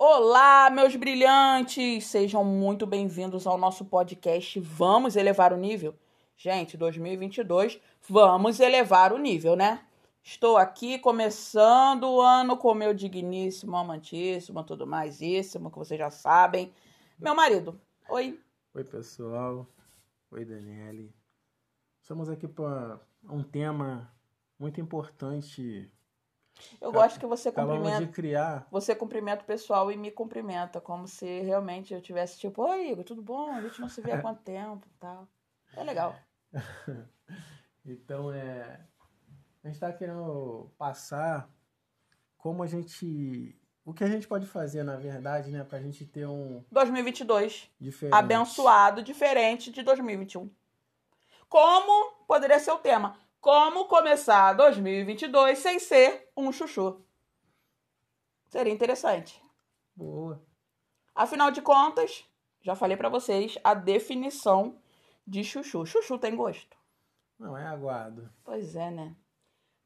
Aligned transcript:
Olá, 0.00 0.70
meus 0.70 0.94
brilhantes! 0.94 2.06
Sejam 2.06 2.44
muito 2.44 2.86
bem-vindos 2.86 3.48
ao 3.48 3.58
nosso 3.58 3.84
podcast 3.84 4.60
Vamos 4.60 5.16
Elevar 5.16 5.52
o 5.52 5.56
Nível. 5.56 5.92
Gente, 6.36 6.76
2022, 6.76 7.80
vamos 8.08 8.60
elevar 8.60 9.12
o 9.12 9.18
nível, 9.18 9.56
né? 9.56 9.84
Estou 10.22 10.56
aqui 10.56 11.00
começando 11.00 12.04
o 12.04 12.20
ano 12.20 12.56
com 12.56 12.72
meu 12.74 12.94
digníssimo, 12.94 13.76
amantíssimo, 13.76 14.62
tudo 14.62 14.86
mais 14.86 15.20
isso, 15.20 15.58
que 15.58 15.78
vocês 15.78 15.98
já 15.98 16.10
sabem. 16.10 16.72
Meu 17.18 17.34
marido, 17.34 17.80
oi. 18.08 18.40
Oi, 18.74 18.84
pessoal. 18.84 19.66
Oi, 20.30 20.44
Daniele. 20.44 21.12
Estamos 22.00 22.30
aqui 22.30 22.46
para 22.46 23.00
um 23.24 23.42
tema 23.42 24.14
muito 24.60 24.80
importante 24.80 25.90
eu 26.80 26.92
gosto 26.92 27.18
que 27.18 27.26
você 27.26 27.50
cumprimenta. 27.50 28.04
de 28.04 28.12
criar. 28.12 28.66
Você 28.70 28.94
cumprimenta 28.94 29.42
o 29.42 29.46
pessoal 29.46 29.90
e 29.90 29.96
me 29.96 30.10
cumprimenta, 30.10 30.80
como 30.80 31.06
se 31.06 31.40
realmente 31.40 31.94
eu 31.94 32.00
tivesse 32.00 32.38
tipo, 32.38 32.62
oi 32.62 32.90
Igor, 32.90 33.04
tudo 33.04 33.22
bom? 33.22 33.52
A 33.52 33.60
gente 33.62 33.80
não 33.80 33.88
se 33.88 34.00
vê 34.00 34.12
há 34.12 34.22
quanto 34.22 34.42
tempo 34.42 34.86
tal. 34.98 35.28
É 35.76 35.82
legal. 35.82 36.14
então 37.84 38.32
é. 38.32 38.80
A 39.62 39.68
gente 39.68 39.74
está 39.74 39.92
querendo 39.92 40.70
passar 40.78 41.50
como 42.36 42.62
a 42.62 42.66
gente. 42.66 43.58
O 43.84 43.92
que 43.92 44.04
a 44.04 44.08
gente 44.08 44.28
pode 44.28 44.46
fazer, 44.46 44.82
na 44.82 44.96
verdade, 44.96 45.50
né? 45.50 45.64
Pra 45.64 45.80
gente 45.80 46.04
ter 46.04 46.26
um. 46.26 46.64
2022. 46.70 47.70
Diferente. 47.80 48.14
Abençoado, 48.14 49.02
diferente 49.02 49.72
de 49.72 49.82
2021. 49.82 50.50
Como 51.48 52.12
poderia 52.26 52.58
ser 52.58 52.72
o 52.72 52.78
tema? 52.78 53.18
Como 53.50 53.86
começar 53.86 54.52
2022 54.52 55.58
sem 55.58 55.78
ser 55.78 56.28
um 56.36 56.52
chuchu? 56.52 57.02
Seria 58.46 58.70
interessante. 58.70 59.42
Boa. 59.96 60.44
Afinal 61.14 61.50
de 61.50 61.62
contas, 61.62 62.26
já 62.60 62.74
falei 62.74 62.94
para 62.94 63.08
vocês 63.08 63.56
a 63.64 63.72
definição 63.72 64.78
de 65.26 65.42
chuchu. 65.42 65.86
Chuchu 65.86 66.18
tem 66.18 66.36
gosto? 66.36 66.76
Não, 67.38 67.56
é 67.56 67.64
aguado. 67.64 68.30
Pois 68.44 68.76
é, 68.76 68.90
né? 68.90 69.16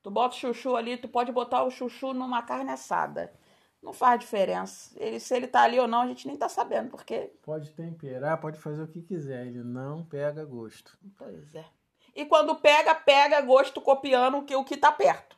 Tu 0.03 0.11
bota 0.11 0.34
o 0.34 0.39
chuchu 0.41 0.75
ali, 0.75 0.97
tu 0.97 1.09
pode 1.09 1.31
botar 1.31 1.62
o 1.62 1.70
chuchu 1.70 2.12
numa 2.12 2.42
carne 2.42 2.72
assada. 2.72 3.33
Não 3.81 3.92
faz 3.92 4.19
diferença. 4.19 4.92
Ele, 4.98 5.20
se 5.20 5.37
ele 5.37 5.47
tá 5.47 5.62
ali 5.62 5.78
ou 5.78 5.87
não, 5.87 6.00
a 6.00 6.06
gente 6.09 6.27
nem 6.27 6.37
tá 6.37 6.48
sabendo, 6.48 6.91
porque. 6.91 7.33
Pode 7.41 7.72
temperar, 7.75 8.41
pode 8.41 8.59
fazer 8.59 8.83
o 8.83 8.89
que 8.89 9.03
quiser. 9.03 9.47
Ele 9.47 9.62
não 9.62 10.05
pega 10.05 10.44
gosto. 10.44 10.98
Pois 11.17 11.55
é. 11.55 11.65
E 12.15 12.25
quando 12.25 12.55
pega, 12.55 12.95
pega 12.95 13.41
gosto 13.41 13.81
copiando 13.81 14.39
o 14.39 14.43
que, 14.45 14.55
o 14.55 14.65
que 14.65 14.77
tá 14.77 14.93
perto. 14.93 15.37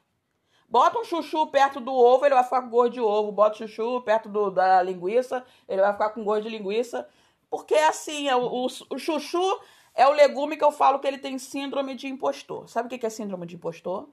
Bota 0.68 0.98
um 0.98 1.04
chuchu 1.04 1.46
perto 1.46 1.78
do 1.78 1.92
ovo, 1.92 2.24
ele 2.24 2.34
vai 2.34 2.42
ficar 2.42 2.62
com 2.62 2.70
gosto 2.70 2.92
de 2.92 3.00
ovo. 3.00 3.30
Bota 3.30 3.54
o 3.54 3.68
chuchu 3.68 4.00
perto 4.02 4.28
do, 4.28 4.50
da 4.50 4.82
linguiça, 4.82 5.44
ele 5.68 5.80
vai 5.80 5.92
ficar 5.92 6.10
com 6.10 6.24
gosto 6.24 6.42
de 6.42 6.48
linguiça. 6.48 7.08
Porque 7.48 7.74
assim, 7.74 8.28
é, 8.28 8.34
o, 8.34 8.46
o, 8.46 8.66
o 8.90 8.98
chuchu 8.98 9.60
é 9.94 10.06
o 10.08 10.12
legume 10.12 10.56
que 10.56 10.64
eu 10.64 10.72
falo 10.72 10.98
que 10.98 11.06
ele 11.06 11.18
tem 11.18 11.38
síndrome 11.38 11.94
de 11.94 12.08
impostor. 12.08 12.68
Sabe 12.68 12.86
o 12.86 12.98
que 12.98 13.06
é 13.06 13.10
síndrome 13.10 13.46
de 13.46 13.54
impostor? 13.54 14.08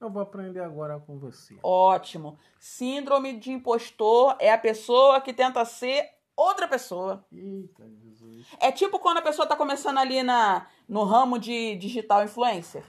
Eu 0.00 0.10
vou 0.10 0.22
aprender 0.22 0.60
agora 0.60 1.00
com 1.00 1.18
você. 1.18 1.58
Ótimo. 1.62 2.38
Síndrome 2.58 3.32
de 3.32 3.50
impostor 3.50 4.36
é 4.38 4.52
a 4.52 4.58
pessoa 4.58 5.20
que 5.20 5.32
tenta 5.32 5.64
ser 5.64 6.08
outra 6.36 6.68
pessoa. 6.68 7.24
Eita, 7.32 7.88
Jesus. 8.02 8.46
É 8.60 8.70
tipo 8.72 8.98
quando 8.98 9.18
a 9.18 9.22
pessoa 9.22 9.46
tá 9.46 9.56
começando 9.56 9.98
ali 9.98 10.22
na, 10.22 10.66
no 10.88 11.04
ramo 11.04 11.38
de 11.38 11.76
digital 11.76 12.24
influencer. 12.24 12.84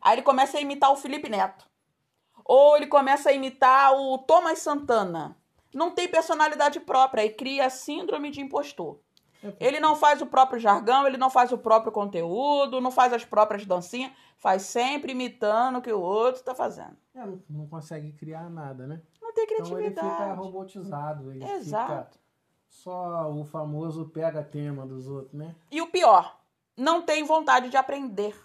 Aí 0.00 0.14
ele 0.14 0.22
começa 0.22 0.58
a 0.58 0.60
imitar 0.60 0.92
o 0.92 0.96
Felipe 0.96 1.28
Neto. 1.28 1.66
Ou 2.44 2.76
ele 2.76 2.86
começa 2.86 3.30
a 3.30 3.32
imitar 3.32 3.92
o 3.92 4.18
Thomas 4.18 4.60
Santana. 4.60 5.36
Não 5.74 5.90
tem 5.90 6.08
personalidade 6.08 6.80
própria 6.80 7.24
e 7.24 7.30
cria 7.30 7.68
síndrome 7.68 8.30
de 8.30 8.40
impostor. 8.40 8.98
É 9.42 9.54
ele 9.60 9.78
não 9.78 9.94
faz 9.94 10.20
o 10.20 10.26
próprio 10.26 10.58
jargão, 10.58 11.06
ele 11.06 11.16
não 11.16 11.30
faz 11.30 11.52
o 11.52 11.58
próprio 11.58 11.92
conteúdo, 11.92 12.80
não 12.80 12.90
faz 12.90 13.12
as 13.12 13.24
próprias 13.24 13.64
dancinhas, 13.64 14.10
faz 14.36 14.62
sempre 14.62 15.12
imitando 15.12 15.78
o 15.78 15.82
que 15.82 15.92
o 15.92 16.00
outro 16.00 16.42
tá 16.42 16.54
fazendo. 16.54 16.96
É, 17.14 17.24
não, 17.24 17.42
não 17.48 17.66
consegue 17.68 18.12
criar 18.12 18.50
nada, 18.50 18.86
né? 18.86 19.00
Não 19.20 19.32
tem 19.32 19.46
criatividade. 19.46 19.90
Então 19.90 20.06
ele 20.06 20.16
fica 20.16 20.32
robotizado. 20.34 21.30
Ele 21.30 21.44
Exato. 21.44 22.18
Fica 22.18 22.27
só 22.68 23.30
o 23.30 23.44
famoso 23.44 24.08
pega 24.08 24.42
tema 24.42 24.86
dos 24.86 25.08
outros, 25.08 25.34
né? 25.34 25.54
E 25.70 25.80
o 25.80 25.88
pior, 25.88 26.38
não 26.76 27.02
tem 27.02 27.24
vontade 27.24 27.70
de 27.70 27.76
aprender. 27.76 28.38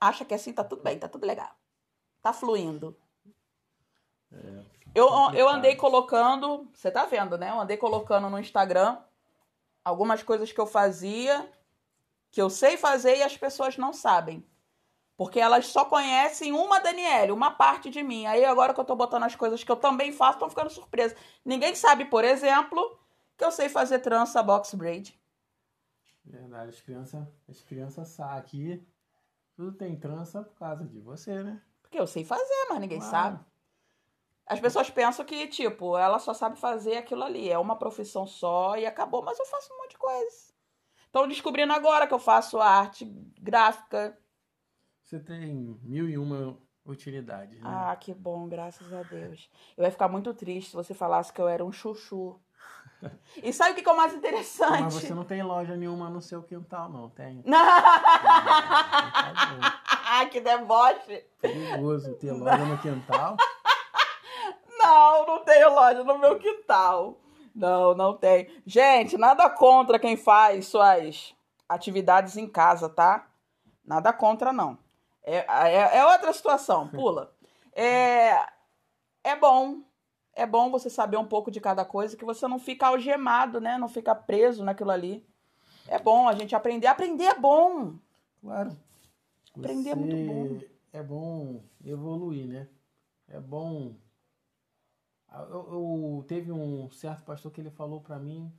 Acha 0.00 0.24
que 0.24 0.34
assim 0.34 0.52
tá 0.52 0.62
tudo 0.62 0.82
bem, 0.82 0.98
tá 0.98 1.08
tudo 1.08 1.26
legal. 1.26 1.50
Tá 2.22 2.32
fluindo. 2.32 2.96
É, 4.32 4.64
eu, 4.94 5.08
eu 5.34 5.48
andei 5.48 5.76
colocando, 5.76 6.68
você 6.72 6.90
tá 6.90 7.04
vendo, 7.04 7.36
né? 7.36 7.50
Eu 7.50 7.60
andei 7.60 7.76
colocando 7.76 8.28
no 8.28 8.38
Instagram 8.38 8.98
algumas 9.84 10.22
coisas 10.22 10.52
que 10.52 10.60
eu 10.60 10.66
fazia, 10.66 11.50
que 12.30 12.40
eu 12.40 12.50
sei 12.50 12.76
fazer 12.76 13.16
e 13.16 13.22
as 13.22 13.36
pessoas 13.36 13.76
não 13.76 13.92
sabem. 13.92 14.46
Porque 15.16 15.38
elas 15.38 15.66
só 15.66 15.84
conhecem 15.84 16.52
uma 16.52 16.80
Daniele, 16.80 17.32
uma 17.32 17.50
parte 17.50 17.90
de 17.90 18.02
mim. 18.02 18.26
Aí 18.26 18.44
agora 18.44 18.72
que 18.72 18.80
eu 18.80 18.84
tô 18.84 18.96
botando 18.96 19.24
as 19.24 19.36
coisas 19.36 19.62
que 19.62 19.70
eu 19.70 19.76
também 19.76 20.12
faço, 20.12 20.36
estão 20.36 20.48
ficando 20.48 20.70
surpresas. 20.70 21.16
Ninguém 21.44 21.74
sabe, 21.74 22.06
por 22.06 22.24
exemplo, 22.24 22.98
que 23.40 23.44
eu 23.44 23.50
sei 23.50 23.70
fazer 23.70 24.00
trança 24.00 24.42
box 24.42 24.74
braid. 24.74 25.18
Verdade, 26.22 26.68
as 26.68 26.80
crianças, 26.82 27.26
as 27.48 27.62
crianças 27.62 28.20
aqui, 28.20 28.86
tudo 29.56 29.72
tem 29.72 29.98
trança 29.98 30.42
por 30.42 30.58
causa 30.58 30.84
de 30.84 31.00
você, 31.00 31.42
né? 31.42 31.62
Porque 31.80 31.98
eu 31.98 32.06
sei 32.06 32.22
fazer, 32.22 32.66
mas 32.68 32.80
ninguém 32.80 32.98
claro. 32.98 33.10
sabe. 33.10 33.44
As 34.44 34.60
pessoas 34.60 34.90
pensam 34.90 35.24
que, 35.24 35.46
tipo, 35.46 35.96
ela 35.96 36.18
só 36.18 36.34
sabe 36.34 36.58
fazer 36.58 36.98
aquilo 36.98 37.22
ali. 37.22 37.48
É 37.48 37.58
uma 37.58 37.78
profissão 37.78 38.26
só 38.26 38.76
e 38.76 38.84
acabou. 38.84 39.22
Mas 39.22 39.38
eu 39.38 39.46
faço 39.46 39.72
um 39.72 39.78
monte 39.78 39.92
de 39.92 39.98
coisa. 39.98 40.52
Estão 41.06 41.26
descobrindo 41.26 41.72
agora 41.72 42.06
que 42.06 42.12
eu 42.12 42.18
faço 42.18 42.60
arte 42.60 43.06
gráfica. 43.40 44.18
Você 45.02 45.18
tem 45.18 45.78
mil 45.82 46.10
e 46.10 46.18
uma 46.18 46.58
utilidades, 46.84 47.58
né? 47.58 47.70
Ah, 47.72 47.96
que 47.96 48.12
bom, 48.12 48.46
graças 48.48 48.92
a 48.92 49.02
Deus. 49.02 49.50
Eu 49.78 49.84
ia 49.84 49.90
ficar 49.90 50.08
muito 50.08 50.34
triste 50.34 50.70
se 50.70 50.76
você 50.76 50.92
falasse 50.92 51.32
que 51.32 51.40
eu 51.40 51.48
era 51.48 51.64
um 51.64 51.72
chuchu. 51.72 52.38
E 53.42 53.52
sabe 53.52 53.72
o 53.72 53.74
que 53.82 53.88
é 53.88 53.92
o 53.92 53.96
mais 53.96 54.12
interessante? 54.14 54.82
Mas 54.82 54.94
você 54.94 55.14
não 55.14 55.24
tem 55.24 55.42
loja 55.42 55.76
nenhuma 55.76 56.10
no 56.10 56.20
seu 56.20 56.42
quintal, 56.42 56.88
não, 56.92 57.08
tem? 57.08 57.42
que 60.30 60.40
deboche! 60.40 61.24
Perigoso 61.40 62.14
ter 62.14 62.32
loja 62.32 62.64
no 62.64 62.78
quintal. 62.78 63.36
Não, 64.78 65.26
não 65.26 65.44
tenho 65.44 65.74
loja 65.74 66.04
no 66.04 66.18
meu 66.18 66.38
quintal. 66.38 67.18
Não, 67.54 67.94
não 67.94 68.16
tem. 68.16 68.48
Gente, 68.66 69.16
nada 69.18 69.48
contra 69.50 69.98
quem 69.98 70.16
faz 70.16 70.66
suas 70.66 71.34
atividades 71.68 72.36
em 72.36 72.48
casa, 72.48 72.88
tá? 72.88 73.26
Nada 73.84 74.12
contra, 74.12 74.52
não. 74.52 74.78
É, 75.22 75.44
é, 75.68 75.98
é 75.98 76.06
outra 76.06 76.32
situação, 76.32 76.88
pula. 76.88 77.32
É, 77.74 78.46
é 79.22 79.36
bom 79.36 79.82
é 80.34 80.46
bom 80.46 80.70
você 80.70 80.88
saber 80.88 81.16
um 81.16 81.26
pouco 81.26 81.50
de 81.50 81.60
cada 81.60 81.84
coisa, 81.84 82.16
que 82.16 82.24
você 82.24 82.46
não 82.46 82.58
fica 82.58 82.86
algemado, 82.86 83.60
né? 83.60 83.76
Não 83.78 83.88
fica 83.88 84.14
preso 84.14 84.64
naquilo 84.64 84.90
ali. 84.90 85.26
É 85.86 85.98
bom 85.98 86.28
a 86.28 86.34
gente 86.34 86.54
aprender. 86.54 86.86
Aprender 86.86 87.24
é 87.24 87.38
bom. 87.38 87.94
Claro. 88.40 88.76
Aprender 89.56 89.82
você... 89.82 89.90
é 89.90 89.94
muito 89.94 90.26
bom. 90.26 90.60
É 90.92 91.02
bom 91.02 91.62
evoluir, 91.84 92.46
né? 92.46 92.68
É 93.28 93.40
bom. 93.40 93.94
Eu, 95.32 96.18
eu 96.18 96.24
teve 96.26 96.50
um 96.50 96.90
certo 96.90 97.22
pastor 97.24 97.52
que 97.52 97.60
ele 97.60 97.70
falou 97.70 98.00
para 98.00 98.18
mim 98.18 98.52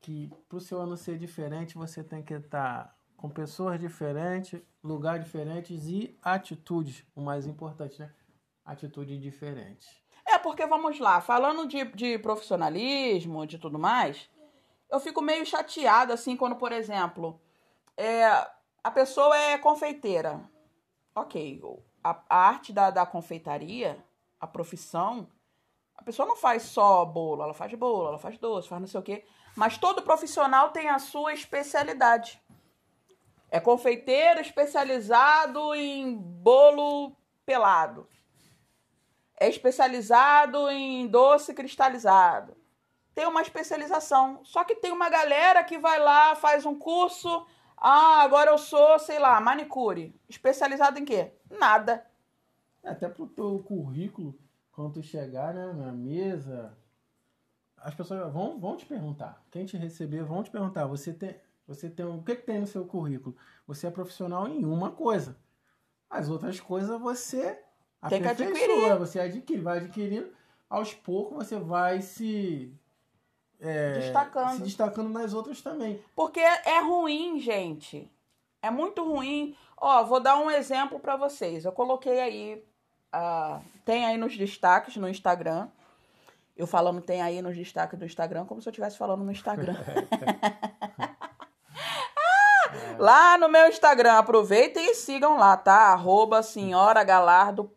que 0.00 0.30
para 0.48 0.58
o 0.58 0.60
seu 0.60 0.80
ano 0.80 0.96
ser 0.96 1.18
diferente, 1.18 1.74
você 1.74 2.04
tem 2.04 2.22
que 2.22 2.34
estar 2.34 2.96
com 3.16 3.30
pessoas 3.30 3.80
diferentes, 3.80 4.60
lugares 4.82 5.24
diferentes 5.24 5.86
e 5.86 6.16
atitudes, 6.22 7.04
o 7.14 7.20
mais 7.20 7.46
importante, 7.46 7.98
né? 7.98 8.12
Atitude 8.64 9.18
diferente. 9.18 10.05
É, 10.26 10.38
porque 10.38 10.66
vamos 10.66 10.98
lá, 10.98 11.20
falando 11.20 11.68
de, 11.68 11.84
de 11.84 12.18
profissionalismo, 12.18 13.46
de 13.46 13.58
tudo 13.58 13.78
mais, 13.78 14.28
eu 14.90 14.98
fico 14.98 15.22
meio 15.22 15.46
chateada, 15.46 16.14
assim, 16.14 16.36
quando, 16.36 16.56
por 16.56 16.72
exemplo, 16.72 17.40
é, 17.96 18.26
a 18.82 18.90
pessoa 18.90 19.36
é 19.36 19.56
confeiteira. 19.56 20.40
Ok, 21.14 21.62
a, 22.02 22.22
a 22.28 22.36
arte 22.48 22.72
da, 22.72 22.90
da 22.90 23.06
confeitaria, 23.06 24.04
a 24.40 24.46
profissão, 24.46 25.28
a 25.96 26.02
pessoa 26.02 26.26
não 26.26 26.36
faz 26.36 26.64
só 26.64 27.04
bolo, 27.04 27.42
ela 27.42 27.54
faz 27.54 27.72
bolo, 27.74 28.08
ela 28.08 28.18
faz 28.18 28.36
doce, 28.36 28.68
faz 28.68 28.80
não 28.80 28.88
sei 28.88 29.00
o 29.00 29.02
quê. 29.02 29.24
Mas 29.54 29.78
todo 29.78 30.02
profissional 30.02 30.70
tem 30.70 30.88
a 30.88 30.98
sua 30.98 31.32
especialidade. 31.32 32.42
É 33.48 33.60
confeiteiro 33.60 34.40
especializado 34.40 35.74
em 35.74 36.14
bolo 36.16 37.16
pelado 37.46 38.08
é 39.38 39.48
especializado 39.48 40.68
em 40.70 41.06
doce 41.06 41.52
cristalizado. 41.52 42.56
Tem 43.14 43.26
uma 43.26 43.42
especialização. 43.42 44.40
Só 44.44 44.64
que 44.64 44.74
tem 44.74 44.92
uma 44.92 45.08
galera 45.08 45.62
que 45.64 45.78
vai 45.78 45.98
lá, 45.98 46.34
faz 46.34 46.66
um 46.66 46.78
curso. 46.78 47.46
Ah, 47.76 48.22
agora 48.22 48.50
eu 48.50 48.58
sou, 48.58 48.98
sei 48.98 49.18
lá, 49.18 49.40
manicure. 49.40 50.18
Especializado 50.28 50.98
em 50.98 51.04
quê? 51.04 51.32
Nada. 51.50 52.06
É, 52.82 52.90
até 52.90 53.08
pro 53.08 53.26
teu 53.26 53.58
currículo, 53.60 54.38
quando 54.72 54.94
tu 54.94 55.02
chegar 55.02 55.52
né, 55.52 55.72
na 55.72 55.92
mesa, 55.92 56.76
as 57.78 57.94
pessoas 57.94 58.32
vão, 58.32 58.58
vão 58.58 58.76
te 58.76 58.86
perguntar. 58.86 59.42
Quem 59.50 59.66
te 59.66 59.76
receber 59.76 60.24
vão 60.24 60.42
te 60.42 60.50
perguntar. 60.50 60.86
Você 60.86 61.12
tem, 61.12 61.38
você 61.66 61.90
tem 61.90 62.06
o 62.06 62.22
que, 62.22 62.36
que 62.36 62.46
tem 62.46 62.60
no 62.60 62.66
seu 62.66 62.86
currículo? 62.86 63.36
Você 63.66 63.86
é 63.86 63.90
profissional 63.90 64.48
em 64.48 64.64
uma 64.64 64.90
coisa. 64.90 65.36
As 66.08 66.28
outras 66.28 66.60
coisas 66.60 67.00
você 67.00 67.62
tem 68.08 68.22
que 68.22 68.28
adquirir. 68.28 68.98
Você 68.98 69.20
adquire, 69.20 69.60
vai 69.60 69.78
adquirindo. 69.78 70.28
Aos 70.68 70.92
poucos 70.92 71.36
você 71.36 71.58
vai 71.58 72.02
se 72.02 72.72
é, 73.60 73.94
destacando. 73.94 74.56
se 74.56 74.62
destacando 74.62 75.10
nas 75.10 75.32
outras 75.32 75.60
também. 75.60 76.02
Porque 76.14 76.40
é 76.40 76.80
ruim, 76.80 77.38
gente. 77.38 78.10
É 78.62 78.70
muito 78.70 79.04
ruim. 79.04 79.56
Ó, 79.76 80.02
vou 80.04 80.20
dar 80.20 80.38
um 80.38 80.50
exemplo 80.50 80.98
para 80.98 81.16
vocês. 81.16 81.64
Eu 81.64 81.72
coloquei 81.72 82.20
aí, 82.20 82.64
uh, 83.14 83.62
tem 83.84 84.04
aí 84.06 84.16
nos 84.16 84.36
destaques 84.36 84.96
no 84.96 85.08
Instagram. 85.08 85.68
Eu 86.56 86.66
falando 86.66 87.02
tem 87.02 87.20
aí 87.20 87.42
nos 87.42 87.54
destaques 87.54 87.98
do 87.98 88.06
Instagram, 88.06 88.46
como 88.46 88.62
se 88.62 88.68
eu 88.68 88.70
estivesse 88.70 88.96
falando 88.96 89.22
no 89.22 89.30
Instagram. 89.30 89.76
ah, 92.18 92.96
lá 92.98 93.36
no 93.36 93.48
meu 93.48 93.68
Instagram, 93.68 94.14
aproveitem 94.14 94.90
e 94.90 94.94
sigam 94.94 95.36
lá, 95.36 95.54
tá? 95.56 95.92
Arroba 95.92 96.42
senhora 96.42 97.04
Galardo. 97.04 97.70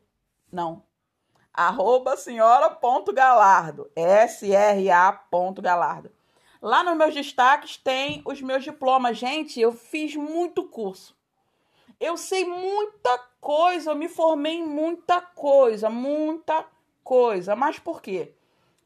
Não. 0.51 0.84
Arroba 1.54 2.16
senhora.galardo. 2.16 3.92
S-R-A 3.96 5.24
Galardo. 5.62 6.12
Lá 6.62 6.84
nos 6.84 6.98
meus 6.98 7.13
destaques 7.13 7.78
tem 7.78 8.22
os 8.25 8.42
meus 8.42 8.63
diplomas. 8.63 9.18
Gente, 9.18 9.60
eu 9.60 9.72
fiz 9.72 10.16
muito 10.16 10.63
curso. 10.63 11.18
Eu 12.00 12.16
sei 12.16 12.46
muita 12.46 13.18
coisa, 13.42 13.92
eu 13.92 13.96
me 13.96 14.07
formei 14.07 14.56
em 14.56 14.66
muita 14.66 15.22
coisa, 15.22 15.90
muita 15.90 16.66
coisa. 17.04 17.56
Mas 17.56 17.78
por 17.78 18.01
quê? 18.01 18.34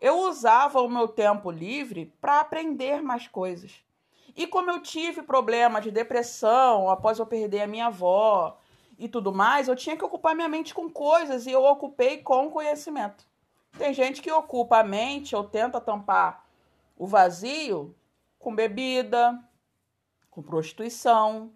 Eu 0.02 0.18
usava 0.20 0.82
o 0.82 0.90
meu 0.90 1.08
tempo 1.08 1.50
livre 1.50 2.14
para 2.20 2.40
aprender 2.40 3.02
mais 3.02 3.28
coisas. 3.28 3.84
E 4.36 4.48
como 4.48 4.72
eu 4.72 4.82
tive 4.82 5.22
problema 5.22 5.80
de 5.80 5.92
depressão 5.92 6.90
após 6.90 7.20
eu 7.20 7.26
perder 7.26 7.62
a 7.62 7.68
minha 7.68 7.88
avó 7.88 8.58
e 8.98 9.08
tudo 9.08 9.34
mais, 9.34 9.68
eu 9.68 9.76
tinha 9.76 9.98
que 9.98 10.04
ocupar 10.04 10.36
minha 10.36 10.50
mente 10.50 10.74
com 10.74 10.90
coisas 10.90 11.46
e 11.46 11.52
eu 11.52 11.64
ocupei 11.64 12.18
com 12.22 12.50
conhecimento. 12.50 13.26
Tem 13.78 13.94
gente 13.94 14.22
que 14.22 14.32
ocupa 14.32 14.80
a 14.80 14.84
mente 14.84 15.36
ou 15.36 15.44
tenta 15.44 15.82
tampar 15.82 16.46
o 16.98 17.08
vazio 17.08 17.96
com 18.38 18.56
bebida, 18.56 19.40
com 20.30 20.44
prostituição, 20.44 21.52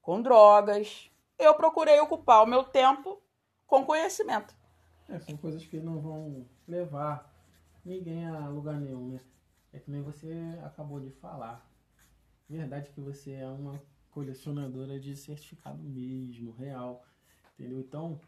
com 0.00 0.22
drogas. 0.22 1.10
Eu 1.38 1.54
procurei 1.54 2.00
ocupar 2.00 2.42
o 2.42 2.46
meu 2.46 2.64
tempo 2.64 3.20
com 3.66 3.84
conhecimento. 3.84 4.54
É, 5.08 5.18
são 5.18 5.36
coisas 5.36 5.64
que 5.66 5.78
não 5.78 6.00
vão 6.00 6.46
levar 6.66 7.30
ninguém 7.84 8.26
a 8.26 8.48
lugar 8.48 8.80
nenhum, 8.80 9.08
né? 9.08 9.20
É 9.72 9.78
que 9.78 9.90
nem 9.90 10.02
você 10.02 10.58
acabou 10.64 11.00
de 11.00 11.10
falar. 11.10 11.66
Verdade 12.48 12.90
que 12.90 13.00
você 13.00 13.32
é 13.32 13.48
uma 13.48 13.80
colecionadora 14.12 15.00
de 15.00 15.16
certificado 15.16 15.82
mesmo, 15.82 16.52
real. 16.52 17.04
Entendeu? 17.54 17.80
Então, 17.80 18.20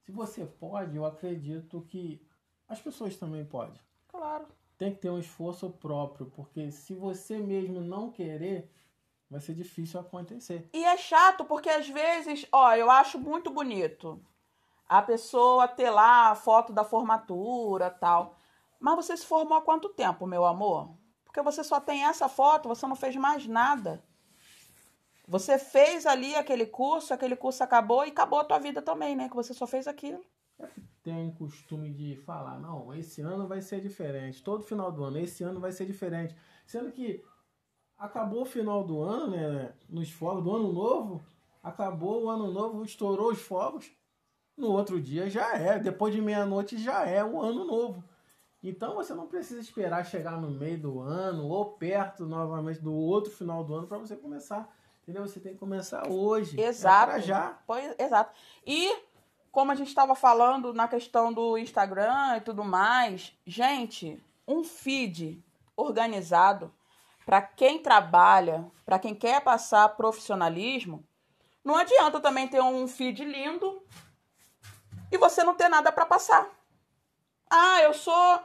se 0.00 0.10
você 0.10 0.46
pode, 0.46 0.96
eu 0.96 1.04
acredito 1.04 1.82
que 1.82 2.26
as 2.66 2.80
pessoas 2.80 3.16
também 3.16 3.44
podem. 3.44 3.78
Claro. 4.08 4.46
Tem 4.78 4.92
que 4.92 5.00
ter 5.00 5.10
um 5.10 5.18
esforço 5.18 5.70
próprio, 5.70 6.26
porque 6.26 6.70
se 6.70 6.94
você 6.94 7.38
mesmo 7.38 7.80
não 7.80 8.10
querer, 8.10 8.70
vai 9.30 9.40
ser 9.40 9.54
difícil 9.54 10.00
acontecer. 10.00 10.68
E 10.72 10.84
é 10.84 10.96
chato, 10.96 11.44
porque 11.44 11.68
às 11.68 11.88
vezes, 11.88 12.46
ó, 12.50 12.74
eu 12.74 12.90
acho 12.90 13.18
muito 13.18 13.50
bonito 13.50 14.24
a 14.88 15.02
pessoa 15.02 15.66
ter 15.66 15.90
lá 15.90 16.30
a 16.30 16.34
foto 16.34 16.72
da 16.72 16.84
formatura 16.84 17.90
tal. 17.90 18.36
Mas 18.78 18.96
você 18.96 19.16
se 19.16 19.26
formou 19.26 19.56
há 19.56 19.62
quanto 19.62 19.88
tempo, 19.88 20.26
meu 20.26 20.44
amor? 20.44 20.94
Porque 21.24 21.40
você 21.42 21.64
só 21.64 21.80
tem 21.80 22.04
essa 22.04 22.28
foto, 22.28 22.68
você 22.68 22.86
não 22.86 22.94
fez 22.94 23.16
mais 23.16 23.46
nada. 23.46 24.04
Você 25.26 25.58
fez 25.58 26.04
ali 26.06 26.34
aquele 26.34 26.66
curso, 26.66 27.14
aquele 27.14 27.34
curso 27.34 27.64
acabou 27.64 28.04
e 28.04 28.10
acabou 28.10 28.40
a 28.40 28.44
tua 28.44 28.58
vida 28.58 28.82
também, 28.82 29.16
né? 29.16 29.28
Que 29.28 29.34
você 29.34 29.54
só 29.54 29.66
fez 29.66 29.86
aquilo. 29.86 30.20
Tem 31.02 31.32
costume 31.32 31.90
de 31.90 32.16
falar, 32.16 32.58
não, 32.58 32.94
esse 32.94 33.20
ano 33.20 33.46
vai 33.46 33.60
ser 33.60 33.80
diferente. 33.80 34.42
Todo 34.42 34.64
final 34.64 34.92
do 34.92 35.04
ano, 35.04 35.18
esse 35.18 35.42
ano 35.42 35.60
vai 35.60 35.72
ser 35.72 35.86
diferente. 35.86 36.36
Sendo 36.66 36.90
que 36.92 37.24
acabou 37.96 38.42
o 38.42 38.46
final 38.46 38.84
do 38.84 39.02
ano, 39.02 39.28
né? 39.28 39.74
Nos 39.88 40.10
fogos 40.10 40.44
do 40.44 40.54
ano 40.54 40.72
novo, 40.72 41.24
acabou 41.62 42.24
o 42.24 42.28
ano 42.28 42.50
novo, 42.50 42.84
estourou 42.84 43.30
os 43.30 43.40
fogos. 43.40 43.90
No 44.56 44.68
outro 44.68 45.00
dia 45.00 45.28
já 45.28 45.56
é, 45.56 45.78
depois 45.78 46.14
de 46.14 46.20
meia-noite 46.20 46.78
já 46.78 47.06
é 47.06 47.24
o 47.24 47.40
ano 47.40 47.64
novo. 47.64 48.04
Então 48.62 48.94
você 48.94 49.12
não 49.12 49.26
precisa 49.26 49.60
esperar 49.60 50.06
chegar 50.06 50.40
no 50.40 50.50
meio 50.50 50.80
do 50.80 51.00
ano 51.00 51.46
ou 51.48 51.72
perto 51.72 52.24
novamente 52.24 52.80
do 52.80 52.94
outro 52.94 53.32
final 53.32 53.64
do 53.64 53.74
ano 53.74 53.86
para 53.86 53.98
você 53.98 54.16
começar. 54.16 54.72
Entendeu? 55.04 55.28
Você 55.28 55.38
tem 55.38 55.52
que 55.52 55.58
começar 55.58 56.08
hoje. 56.08 56.58
É 56.58 56.64
exato. 56.64 57.12
É 57.12 57.20
já. 57.20 57.58
Pois, 57.66 57.94
exato. 57.98 58.32
E 58.66 58.96
como 59.52 59.70
a 59.70 59.74
gente 59.74 59.88
estava 59.88 60.14
falando 60.14 60.72
na 60.72 60.88
questão 60.88 61.30
do 61.30 61.58
Instagram 61.58 62.38
e 62.38 62.40
tudo 62.40 62.64
mais, 62.64 63.36
gente, 63.46 64.18
um 64.48 64.64
feed 64.64 65.44
organizado 65.76 66.72
para 67.26 67.42
quem 67.42 67.78
trabalha, 67.78 68.64
para 68.84 68.98
quem 68.98 69.14
quer 69.14 69.42
passar 69.42 69.90
profissionalismo, 69.90 71.06
não 71.62 71.76
adianta 71.76 72.18
também 72.18 72.48
ter 72.48 72.62
um 72.62 72.88
feed 72.88 73.24
lindo 73.24 73.82
e 75.12 75.18
você 75.18 75.44
não 75.44 75.54
ter 75.54 75.68
nada 75.68 75.92
para 75.92 76.06
passar. 76.06 76.48
Ah, 77.48 77.82
eu 77.82 77.92
sou 77.92 78.40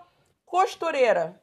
Costureira. 0.45 1.41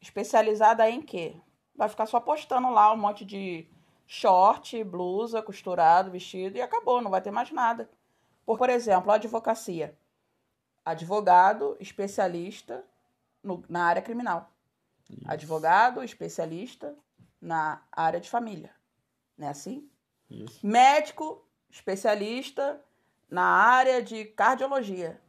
Especializada 0.00 0.88
em 0.88 1.00
quê? 1.00 1.34
Vai 1.74 1.88
ficar 1.88 2.06
só 2.06 2.20
postando 2.20 2.70
lá 2.70 2.92
um 2.92 2.96
monte 2.96 3.24
de 3.24 3.68
short, 4.08 4.82
blusa, 4.82 5.40
costurado, 5.40 6.10
vestido 6.10 6.58
e 6.58 6.60
acabou, 6.60 7.00
não 7.00 7.10
vai 7.10 7.20
ter 7.20 7.30
mais 7.30 7.52
nada. 7.52 7.88
Por, 8.44 8.58
por 8.58 8.68
exemplo, 8.68 9.12
a 9.12 9.14
advocacia. 9.14 9.96
Advogado 10.84 11.76
especialista 11.78 12.84
no, 13.40 13.62
na 13.68 13.84
área 13.84 14.02
criminal. 14.02 14.50
Isso. 15.08 15.30
Advogado 15.30 16.02
especialista 16.02 16.96
na 17.40 17.82
área 17.92 18.18
de 18.18 18.28
família. 18.28 18.74
Não 19.36 19.46
é 19.46 19.50
assim? 19.50 19.88
Isso. 20.28 20.66
Médico 20.66 21.46
especialista 21.70 22.82
na 23.30 23.44
área 23.44 24.02
de 24.02 24.24
cardiologia 24.24 25.20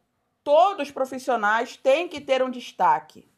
todos 0.50 0.88
os 0.88 0.92
profissionais 0.92 1.78
têm 1.78 2.08
que 2.08 2.20
ter 2.20 2.42
um 2.42 2.50
destaque. 2.50 3.32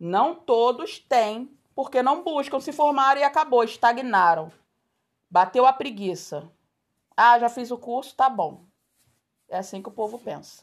Não 0.00 0.34
todos 0.34 0.98
têm, 0.98 1.54
porque 1.74 2.02
não 2.02 2.22
buscam 2.22 2.58
se 2.58 2.72
formar 2.72 3.18
e 3.18 3.22
acabou, 3.22 3.62
estagnaram. 3.62 4.50
Bateu 5.30 5.66
a 5.66 5.72
preguiça. 5.72 6.50
Ah, 7.16 7.38
já 7.38 7.48
fiz 7.48 7.70
o 7.70 7.78
curso, 7.78 8.14
tá 8.14 8.30
bom. 8.30 8.64
É 9.48 9.58
assim 9.58 9.82
que 9.82 9.88
o 9.88 9.92
povo 9.92 10.18
pensa. 10.18 10.62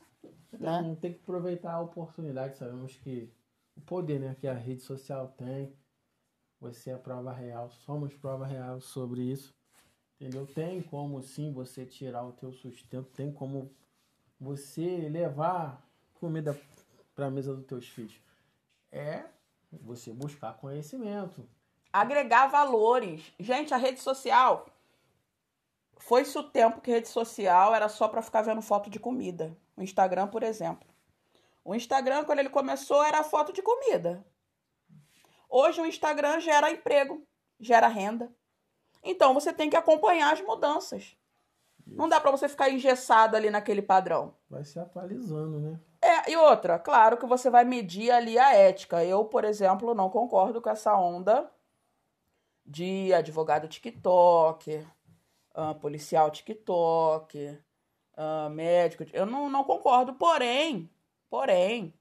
Né? 0.53 0.79
Então, 0.79 0.95
tem 0.95 1.13
que 1.13 1.19
aproveitar 1.19 1.73
a 1.73 1.81
oportunidade. 1.81 2.57
Sabemos 2.57 2.95
que 2.95 3.31
o 3.75 3.81
poder 3.81 4.19
né, 4.19 4.35
que 4.39 4.47
a 4.47 4.53
rede 4.53 4.81
social 4.81 5.27
tem, 5.37 5.75
você 6.59 6.91
é 6.91 6.97
prova 6.97 7.33
real, 7.33 7.69
somos 7.69 8.13
prova 8.15 8.45
real 8.45 8.79
sobre 8.79 9.21
isso. 9.21 9.53
Entendeu? 10.19 10.47
Tem 10.47 10.81
como 10.81 11.21
sim 11.21 11.51
você 11.51 11.85
tirar 11.85 12.23
o 12.23 12.31
teu 12.31 12.53
sustento, 12.53 13.09
tem 13.11 13.31
como 13.31 13.69
você 14.39 15.09
levar 15.09 15.85
comida 16.13 16.59
para 17.13 17.27
a 17.27 17.31
mesa 17.31 17.53
dos 17.53 17.65
teus 17.65 17.87
filhos? 17.87 18.19
É 18.91 19.25
você 19.71 20.13
buscar 20.13 20.53
conhecimento. 20.53 21.45
Agregar 21.95 22.47
valores. 22.47 23.31
Gente, 23.39 23.73
a 23.73 23.77
rede 23.77 24.01
social. 24.01 24.65
Foi-se 25.95 26.37
o 26.37 26.43
tempo 26.43 26.81
que 26.81 26.91
rede 26.91 27.07
social 27.07 27.73
era 27.73 27.87
só 27.87 28.09
para 28.09 28.21
ficar 28.21 28.41
vendo 28.41 28.61
foto 28.61 28.89
de 28.89 28.99
comida. 28.99 29.55
O 29.77 29.81
Instagram, 29.81 30.27
por 30.27 30.43
exemplo. 30.43 30.85
O 31.63 31.73
Instagram, 31.73 32.25
quando 32.25 32.39
ele 32.39 32.49
começou, 32.49 33.01
era 33.01 33.23
foto 33.23 33.53
de 33.53 33.61
comida. 33.61 34.25
Hoje 35.49 35.79
o 35.79 35.85
Instagram 35.85 36.41
gera 36.41 36.69
emprego, 36.69 37.25
gera 37.61 37.87
renda. 37.87 38.29
Então 39.01 39.33
você 39.33 39.53
tem 39.53 39.69
que 39.69 39.77
acompanhar 39.77 40.33
as 40.33 40.41
mudanças. 40.41 41.15
Isso. 41.87 41.95
Não 41.95 42.09
dá 42.09 42.19
para 42.19 42.31
você 42.31 42.49
ficar 42.49 42.69
engessado 42.69 43.37
ali 43.37 43.49
naquele 43.49 43.81
padrão. 43.81 44.35
Vai 44.49 44.65
se 44.65 44.77
atualizando, 44.77 45.61
né? 45.61 45.79
É, 46.01 46.29
e 46.29 46.35
outra, 46.35 46.77
claro 46.77 47.15
que 47.15 47.25
você 47.25 47.49
vai 47.49 47.63
medir 47.63 48.11
ali 48.11 48.37
a 48.37 48.53
ética. 48.53 49.01
Eu, 49.05 49.23
por 49.23 49.45
exemplo, 49.45 49.95
não 49.95 50.09
concordo 50.09 50.61
com 50.61 50.69
essa 50.69 50.93
onda 50.93 51.49
de 52.65 53.13
advogado 53.13 53.67
TikTok, 53.67 54.85
uh, 55.55 55.75
policial 55.79 56.31
TikTok, 56.31 57.59
uh, 58.17 58.49
médico. 58.49 59.05
Eu 59.13 59.25
não, 59.25 59.49
não 59.49 59.63
concordo. 59.63 60.13
Porém, 60.15 60.89
porém, 61.29 61.93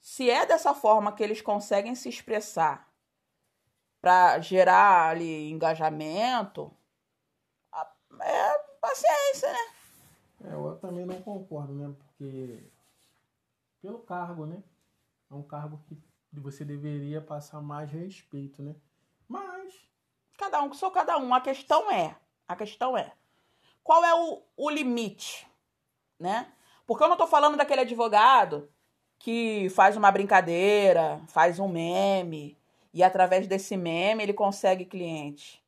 se 0.00 0.28
é 0.28 0.44
dessa 0.44 0.74
forma 0.74 1.12
que 1.12 1.22
eles 1.22 1.40
conseguem 1.40 1.94
se 1.94 2.08
expressar 2.08 2.88
para 4.00 4.38
gerar 4.40 5.10
ali 5.10 5.50
engajamento, 5.50 6.72
é 8.20 8.58
paciência, 8.80 9.52
né? 9.52 9.74
É, 10.44 10.54
eu 10.54 10.78
também 10.80 11.04
não 11.04 11.20
concordo, 11.20 11.74
né? 11.74 11.94
Porque 11.98 12.70
pelo 13.82 13.98
cargo, 14.00 14.46
né? 14.46 14.62
É 15.30 15.34
um 15.34 15.42
cargo 15.42 15.80
que 15.86 15.98
você 16.32 16.64
deveria 16.64 17.20
passar 17.20 17.60
mais 17.60 17.90
respeito, 17.90 18.62
né? 18.62 18.74
Mas. 19.28 19.74
Cada 20.36 20.62
um, 20.62 20.72
sou 20.72 20.90
cada 20.90 21.18
um. 21.18 21.34
A 21.34 21.40
questão 21.40 21.90
é, 21.90 22.16
a 22.46 22.56
questão 22.56 22.96
é, 22.96 23.12
qual 23.82 24.04
é 24.04 24.14
o, 24.14 24.42
o 24.56 24.70
limite, 24.70 25.46
né? 26.18 26.52
Porque 26.86 27.04
eu 27.04 27.08
não 27.08 27.16
tô 27.16 27.26
falando 27.26 27.56
daquele 27.56 27.82
advogado 27.82 28.70
que 29.18 29.68
faz 29.70 29.96
uma 29.96 30.10
brincadeira, 30.10 31.20
faz 31.26 31.58
um 31.58 31.68
meme, 31.68 32.56
e 32.94 33.02
através 33.02 33.46
desse 33.46 33.76
meme 33.76 34.22
ele 34.22 34.32
consegue 34.32 34.84
cliente. 34.84 35.62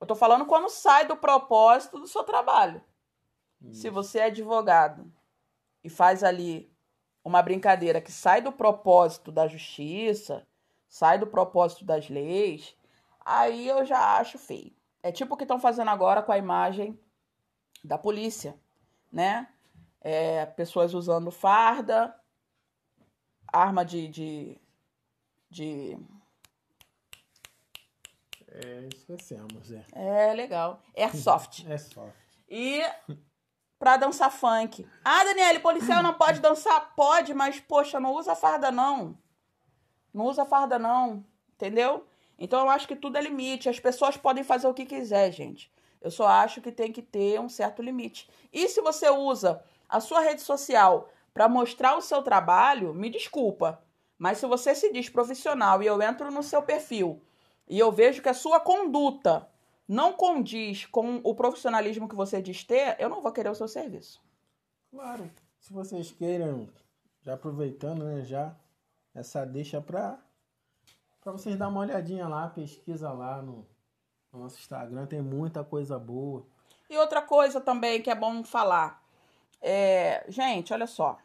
Eu 0.00 0.06
tô 0.06 0.14
falando 0.14 0.46
quando 0.46 0.68
sai 0.68 1.06
do 1.06 1.16
propósito 1.16 1.98
do 1.98 2.06
seu 2.06 2.24
trabalho. 2.24 2.82
Isso. 3.60 3.82
Se 3.82 3.90
você 3.90 4.20
é 4.20 4.24
advogado 4.24 5.12
e 5.84 5.90
faz 5.90 6.24
ali 6.24 6.72
uma 7.24 7.42
brincadeira 7.42 8.00
que 8.00 8.10
sai 8.10 8.40
do 8.40 8.50
propósito 8.50 9.30
da 9.30 9.46
justiça, 9.46 10.46
sai 10.88 11.18
do 11.18 11.26
propósito 11.26 11.84
das 11.84 12.08
leis, 12.08 12.74
aí 13.24 13.68
eu 13.68 13.84
já 13.84 14.18
acho 14.18 14.38
feio. 14.38 14.72
É 15.02 15.10
tipo 15.10 15.34
o 15.34 15.36
que 15.36 15.44
estão 15.44 15.58
fazendo 15.58 15.88
agora 15.88 16.22
com 16.22 16.32
a 16.32 16.38
imagem 16.38 16.98
da 17.84 17.98
polícia, 17.98 18.58
né? 19.10 19.48
É, 20.00 20.46
pessoas 20.46 20.94
usando 20.94 21.30
farda, 21.30 22.14
arma 23.52 23.84
de, 23.84 24.08
de, 24.08 24.60
de... 25.50 25.98
É, 28.48 28.88
esquecemos, 28.94 29.72
é. 29.72 29.84
É, 29.92 30.34
legal. 30.34 30.82
Airsoft. 30.96 31.66
Airsoft. 31.70 32.14
E 32.48 32.82
pra 33.78 33.96
dançar 33.96 34.30
funk. 34.30 34.86
Ah, 35.04 35.24
Daniele, 35.24 35.58
policial 35.58 36.02
não 36.02 36.14
pode 36.14 36.40
dançar? 36.40 36.94
Pode, 36.94 37.34
mas, 37.34 37.58
poxa, 37.60 37.98
não 37.98 38.12
usa 38.12 38.36
farda 38.36 38.70
não. 38.70 39.18
Não 40.12 40.26
usa 40.26 40.44
farda 40.44 40.78
não, 40.78 41.24
entendeu? 41.54 42.06
Então 42.42 42.58
eu 42.58 42.68
acho 42.68 42.88
que 42.88 42.96
tudo 42.96 43.16
é 43.16 43.22
limite. 43.22 43.68
As 43.68 43.78
pessoas 43.78 44.16
podem 44.16 44.42
fazer 44.42 44.66
o 44.66 44.74
que 44.74 44.84
quiser, 44.84 45.30
gente. 45.30 45.70
Eu 46.00 46.10
só 46.10 46.26
acho 46.26 46.60
que 46.60 46.72
tem 46.72 46.90
que 46.90 47.00
ter 47.00 47.38
um 47.38 47.48
certo 47.48 47.80
limite. 47.80 48.28
E 48.52 48.66
se 48.66 48.80
você 48.80 49.08
usa 49.08 49.62
a 49.88 50.00
sua 50.00 50.20
rede 50.20 50.42
social 50.42 51.08
para 51.32 51.48
mostrar 51.48 51.96
o 51.96 52.02
seu 52.02 52.20
trabalho, 52.20 52.92
me 52.92 53.08
desculpa. 53.08 53.80
Mas 54.18 54.38
se 54.38 54.46
você 54.46 54.74
se 54.74 54.92
diz 54.92 55.08
profissional 55.08 55.80
e 55.84 55.86
eu 55.86 56.02
entro 56.02 56.32
no 56.32 56.42
seu 56.42 56.60
perfil 56.60 57.22
e 57.68 57.78
eu 57.78 57.92
vejo 57.92 58.20
que 58.20 58.28
a 58.28 58.34
sua 58.34 58.58
conduta 58.58 59.48
não 59.86 60.12
condiz 60.12 60.84
com 60.86 61.20
o 61.22 61.36
profissionalismo 61.36 62.08
que 62.08 62.16
você 62.16 62.42
diz 62.42 62.64
ter, 62.64 62.96
eu 62.98 63.08
não 63.08 63.22
vou 63.22 63.30
querer 63.30 63.50
o 63.50 63.54
seu 63.54 63.68
serviço. 63.68 64.20
Claro. 64.90 65.30
Se 65.60 65.72
vocês 65.72 66.10
queiram, 66.10 66.68
já 67.20 67.34
aproveitando, 67.34 68.04
né, 68.04 68.24
já 68.24 68.52
essa 69.14 69.44
deixa 69.44 69.80
para 69.80 70.18
para 71.22 71.32
vocês 71.32 71.56
dar 71.56 71.68
uma 71.68 71.80
olhadinha 71.80 72.28
lá, 72.28 72.48
pesquisa 72.48 73.10
lá 73.12 73.40
no, 73.40 73.66
no 74.32 74.40
nosso 74.40 74.58
Instagram, 74.58 75.06
tem 75.06 75.22
muita 75.22 75.64
coisa 75.64 75.98
boa. 75.98 76.44
E 76.90 76.98
outra 76.98 77.22
coisa 77.22 77.60
também 77.60 78.02
que 78.02 78.10
é 78.10 78.14
bom 78.14 78.44
falar. 78.44 79.02
É, 79.60 80.24
gente, 80.28 80.72
olha 80.72 80.86
só. 80.86 81.18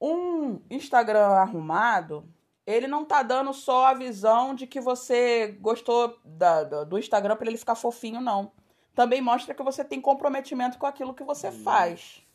Um 0.00 0.60
Instagram 0.68 1.28
arrumado 1.28 2.28
ele 2.66 2.88
não 2.88 3.04
tá 3.04 3.22
dando 3.22 3.52
só 3.54 3.86
a 3.86 3.94
visão 3.94 4.54
de 4.54 4.66
que 4.66 4.80
você 4.80 5.56
gostou 5.60 6.18
da, 6.24 6.64
do 6.84 6.98
Instagram 6.98 7.36
para 7.36 7.46
ele 7.46 7.56
ficar 7.56 7.76
fofinho, 7.76 8.20
não. 8.20 8.50
Também 8.92 9.22
mostra 9.22 9.54
que 9.54 9.62
você 9.62 9.84
tem 9.84 10.00
comprometimento 10.00 10.76
com 10.76 10.86
aquilo 10.86 11.14
que 11.14 11.22
você 11.22 11.48
hum. 11.48 11.62
faz. 11.62 12.25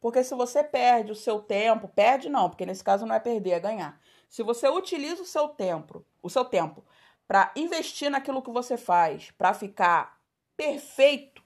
Porque 0.00 0.24
se 0.24 0.34
você 0.34 0.64
perde 0.64 1.12
o 1.12 1.16
seu 1.16 1.40
tempo, 1.40 1.86
perde 1.86 2.28
não, 2.28 2.48
porque 2.48 2.64
nesse 2.64 2.82
caso 2.82 3.04
não 3.04 3.14
é 3.14 3.20
perder, 3.20 3.50
é 3.50 3.60
ganhar. 3.60 4.00
Se 4.28 4.42
você 4.42 4.68
utiliza 4.68 5.22
o 5.22 5.26
seu 5.26 5.48
tempo, 5.48 6.04
o 6.22 6.30
seu 6.30 6.44
tempo 6.44 6.84
para 7.28 7.52
investir 7.54 8.10
naquilo 8.10 8.42
que 8.42 8.50
você 8.50 8.76
faz, 8.76 9.30
para 9.30 9.54
ficar 9.54 10.18
perfeito, 10.56 11.42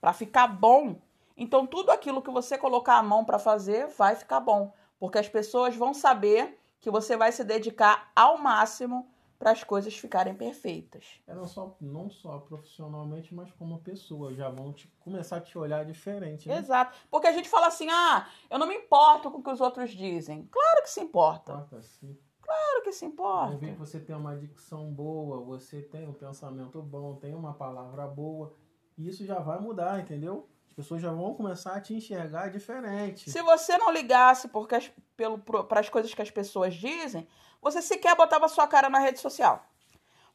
para 0.00 0.12
ficar 0.12 0.48
bom, 0.48 1.00
então 1.36 1.66
tudo 1.66 1.90
aquilo 1.90 2.22
que 2.22 2.30
você 2.30 2.58
colocar 2.58 2.96
a 2.96 3.02
mão 3.02 3.24
para 3.24 3.38
fazer 3.38 3.86
vai 3.88 4.16
ficar 4.16 4.40
bom, 4.40 4.72
porque 4.98 5.18
as 5.18 5.28
pessoas 5.28 5.76
vão 5.76 5.94
saber 5.94 6.58
que 6.80 6.90
você 6.90 7.16
vai 7.16 7.32
se 7.32 7.44
dedicar 7.44 8.10
ao 8.14 8.38
máximo 8.38 9.08
para 9.44 9.52
as 9.52 9.62
coisas 9.62 9.94
ficarem 9.94 10.34
perfeitas. 10.34 11.20
É 11.26 11.34
não 11.34 11.46
só, 11.46 11.76
não 11.78 12.08
só 12.08 12.38
profissionalmente, 12.38 13.34
mas 13.34 13.52
como 13.52 13.78
pessoa. 13.82 14.32
Já 14.32 14.48
vão 14.48 14.72
te, 14.72 14.88
começar 15.00 15.36
a 15.36 15.40
te 15.42 15.58
olhar 15.58 15.84
diferente. 15.84 16.48
Né? 16.48 16.56
Exato. 16.56 16.96
Porque 17.10 17.26
a 17.26 17.32
gente 17.32 17.46
fala 17.46 17.66
assim: 17.66 17.90
ah, 17.90 18.26
eu 18.48 18.58
não 18.58 18.66
me 18.66 18.74
importo 18.74 19.30
com 19.30 19.38
o 19.38 19.42
que 19.42 19.50
os 19.50 19.60
outros 19.60 19.90
dizem. 19.90 20.48
Claro 20.50 20.82
que 20.82 20.88
se 20.88 21.02
importa. 21.02 21.52
Importa 21.52 21.82
sim. 21.82 22.18
Claro 22.40 22.82
que 22.82 22.92
se 22.92 23.04
importa. 23.04 23.50
Vão 23.50 23.58
ver 23.58 23.72
que 23.72 23.78
você 23.78 24.00
tem 24.00 24.16
uma 24.16 24.34
dicção 24.34 24.90
boa, 24.90 25.44
você 25.44 25.82
tem 25.82 26.08
um 26.08 26.14
pensamento 26.14 26.80
bom, 26.80 27.16
tem 27.16 27.34
uma 27.34 27.52
palavra 27.52 28.06
boa. 28.06 28.54
E 28.96 29.06
isso 29.06 29.26
já 29.26 29.40
vai 29.40 29.60
mudar, 29.60 30.00
entendeu? 30.00 30.48
As 30.74 30.76
pessoas 30.76 31.00
já 31.00 31.12
vão 31.12 31.32
começar 31.34 31.76
a 31.76 31.80
te 31.80 31.94
enxergar 31.94 32.50
diferente. 32.50 33.30
Se 33.30 33.40
você 33.42 33.78
não 33.78 33.92
ligasse 33.92 34.48
porque 34.48 34.74
as, 34.74 34.90
pelo, 35.16 35.38
para 35.38 35.78
as 35.78 35.88
coisas 35.88 36.12
que 36.12 36.20
as 36.20 36.32
pessoas 36.32 36.74
dizem, 36.74 37.28
você 37.62 37.80
sequer 37.80 38.16
botava 38.16 38.48
sua 38.48 38.66
cara 38.66 38.90
na 38.90 38.98
rede 38.98 39.20
social. 39.20 39.64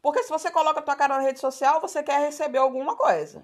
Porque 0.02 0.24
se 0.24 0.30
você 0.30 0.50
coloca 0.50 0.80
a 0.80 0.82
tua 0.82 0.96
cara 0.96 1.18
na 1.18 1.22
rede 1.22 1.42
social, 1.42 1.82
você 1.82 2.02
quer 2.02 2.22
receber 2.22 2.60
alguma 2.60 2.96
coisa. 2.96 3.44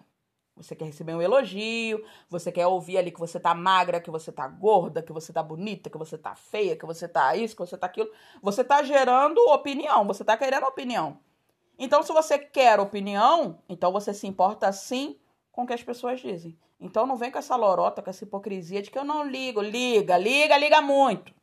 Você 0.55 0.73
quer 0.73 0.85
receber 0.85 1.13
um 1.13 1.21
elogio, 1.21 2.01
você 2.29 2.49
quer 2.49 2.65
ouvir 2.65 2.97
ali 2.97 3.11
que 3.11 3.19
você 3.19 3.41
tá 3.41 3.53
magra, 3.53 3.99
que 3.99 4.09
você 4.09 4.31
tá 4.31 4.47
gorda, 4.47 5.03
que 5.03 5.11
você 5.11 5.33
tá 5.33 5.43
bonita, 5.43 5.89
que 5.89 5.97
você 5.97 6.17
tá 6.17 6.33
feia, 6.33 6.77
que 6.77 6.85
você 6.85 7.09
tá 7.09 7.35
isso, 7.35 7.57
que 7.57 7.61
você 7.61 7.77
tá 7.77 7.87
aquilo. 7.87 8.09
Você 8.41 8.63
tá 8.63 8.81
gerando 8.81 9.37
opinião, 9.49 10.07
você 10.07 10.23
tá 10.23 10.37
querendo 10.37 10.65
opinião. 10.65 11.19
Então, 11.77 12.01
se 12.01 12.13
você 12.13 12.39
quer 12.39 12.79
opinião, 12.79 13.59
então 13.67 13.91
você 13.91 14.13
se 14.13 14.25
importa 14.27 14.71
sim 14.71 15.19
com 15.55 15.63
o 15.63 15.65
que 15.65 15.73
as 15.73 15.81
pessoas 15.81 16.19
dizem. 16.19 16.59
Então 16.77 17.07
não 17.07 17.15
vem 17.15 17.31
com 17.31 17.39
essa 17.39 17.55
lorota, 17.55 18.01
com 18.01 18.09
essa 18.09 18.25
hipocrisia 18.25 18.81
de 18.81 18.91
que 18.91 18.99
eu 18.99 19.05
não 19.05 19.23
ligo. 19.23 19.61
Liga, 19.61 20.17
liga, 20.17 20.57
liga 20.57 20.81
muito. 20.81 21.33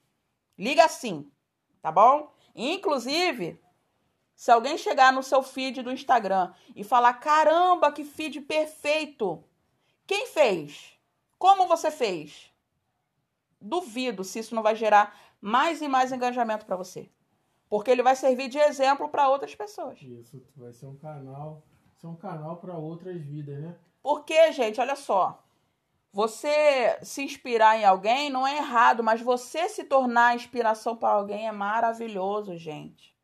Liga 0.58 0.86
sim, 0.86 1.32
tá 1.80 1.90
bom? 1.90 2.30
Inclusive, 2.54 3.58
se 4.36 4.50
alguém 4.50 4.76
chegar 4.76 5.14
no 5.14 5.22
seu 5.22 5.42
feed 5.42 5.82
do 5.82 5.90
Instagram 5.90 6.52
e 6.76 6.84
falar: 6.84 7.14
caramba, 7.14 7.90
que 7.90 8.04
feed 8.04 8.42
perfeito! 8.42 9.42
Quem 10.06 10.26
fez? 10.26 10.92
Como 11.38 11.66
você 11.66 11.90
fez? 11.90 12.52
Duvido 13.58 14.22
se 14.24 14.40
isso 14.40 14.54
não 14.54 14.62
vai 14.62 14.76
gerar 14.76 15.18
mais 15.40 15.80
e 15.80 15.88
mais 15.88 16.12
engajamento 16.12 16.66
para 16.66 16.76
você. 16.76 17.10
Porque 17.66 17.90
ele 17.90 18.02
vai 18.02 18.14
servir 18.14 18.50
de 18.50 18.58
exemplo 18.58 19.08
para 19.08 19.30
outras 19.30 19.54
pessoas. 19.54 20.02
Isso 20.02 20.44
vai 20.54 20.72
ser 20.74 20.84
um 20.84 20.96
canal, 20.96 21.62
ser 21.94 22.08
um 22.08 22.16
canal 22.16 22.58
para 22.58 22.76
outras 22.76 23.18
vidas, 23.22 23.58
né? 23.58 23.74
Porque, 24.02 24.52
gente, 24.52 24.80
olha 24.80 24.96
só. 24.96 25.38
Você 26.12 26.98
se 27.02 27.22
inspirar 27.22 27.78
em 27.78 27.84
alguém 27.84 28.28
não 28.28 28.46
é 28.46 28.58
errado, 28.58 29.02
mas 29.02 29.22
você 29.22 29.68
se 29.68 29.84
tornar 29.84 30.34
inspiração 30.34 30.94
para 30.94 31.14
alguém 31.14 31.48
é 31.48 31.52
maravilhoso, 31.52 32.56
gente. 32.58 33.16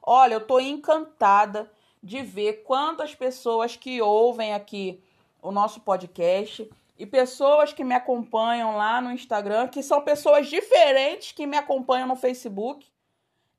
Olha, 0.00 0.34
eu 0.34 0.46
tô 0.46 0.60
encantada 0.60 1.68
de 2.00 2.22
ver 2.22 2.62
quantas 2.62 3.14
pessoas 3.14 3.74
que 3.74 4.00
ouvem 4.00 4.54
aqui 4.54 5.02
o 5.42 5.50
nosso 5.50 5.80
podcast 5.80 6.70
e 6.96 7.04
pessoas 7.04 7.72
que 7.72 7.82
me 7.82 7.94
acompanham 7.94 8.76
lá 8.76 9.00
no 9.00 9.10
Instagram, 9.10 9.66
que 9.66 9.82
são 9.82 10.00
pessoas 10.02 10.46
diferentes 10.46 11.32
que 11.32 11.46
me 11.46 11.56
acompanham 11.56 12.06
no 12.06 12.14
Facebook. 12.14 12.86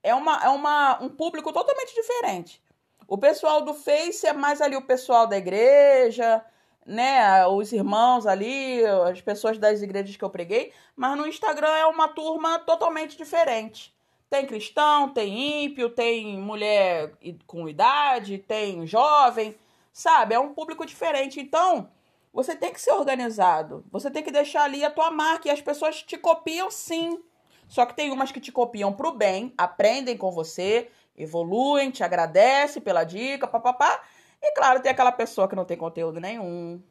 É, 0.02 0.16
uma, 0.16 0.42
é 0.44 0.50
uma, 0.50 1.04
um 1.04 1.10
público 1.10 1.52
totalmente 1.52 1.94
diferente. 1.94 2.64
O 3.08 3.18
pessoal 3.18 3.62
do 3.62 3.74
Face 3.74 4.26
é 4.26 4.34
mais 4.34 4.62
ali 4.62 4.76
o 4.76 4.82
pessoal 4.82 5.28
da 5.28 5.38
igreja, 5.38 6.44
né, 6.88 7.46
os 7.48 7.74
irmãos 7.74 8.26
ali, 8.26 8.84
as 8.86 9.20
pessoas 9.20 9.58
das 9.58 9.82
igrejas 9.82 10.16
que 10.16 10.24
eu 10.24 10.30
preguei, 10.30 10.72
mas 10.96 11.18
no 11.18 11.28
Instagram 11.28 11.76
é 11.76 11.86
uma 11.86 12.08
turma 12.08 12.58
totalmente 12.60 13.18
diferente. 13.18 13.94
Tem 14.30 14.46
cristão, 14.46 15.10
tem 15.10 15.66
ímpio, 15.66 15.90
tem 15.90 16.40
mulher 16.40 17.14
com 17.46 17.68
idade, 17.68 18.38
tem 18.38 18.88
jovem, 18.88 19.56
sabe? 19.92 20.34
É 20.34 20.40
um 20.40 20.54
público 20.54 20.86
diferente. 20.86 21.40
Então, 21.40 21.90
você 22.34 22.56
tem 22.56 22.74
que 22.74 22.82
ser 22.82 22.92
organizado. 22.92 23.86
Você 23.92 24.10
tem 24.10 24.24
que 24.24 24.32
deixar 24.32 24.64
ali 24.64 24.84
a 24.84 24.92
tua 24.92 25.12
marca 25.12 25.48
e 25.48 25.52
as 25.52 25.62
pessoas 25.62 26.02
te 26.02 26.18
copiam 26.18 26.72
sim. 26.72 27.22
Só 27.68 27.86
que 27.86 27.96
tem 27.96 28.12
umas 28.12 28.32
que 28.32 28.40
te 28.40 28.52
copiam 28.52 28.94
pro 28.94 29.12
bem, 29.12 29.54
aprendem 29.58 30.18
com 30.18 30.32
você, 30.32 30.90
evoluem, 31.18 31.92
te 31.92 32.04
agradecem 32.04 32.82
pela 32.82 33.04
dica, 33.04 33.48
papapá. 33.48 34.02
E 34.42 34.54
claro, 34.54 34.82
tem 34.82 34.92
aquela 34.92 35.12
pessoa 35.12 35.48
que 35.48 35.56
não 35.56 35.66
tem 35.66 35.78
conteúdo 35.78 36.20
nenhum. 36.20 36.82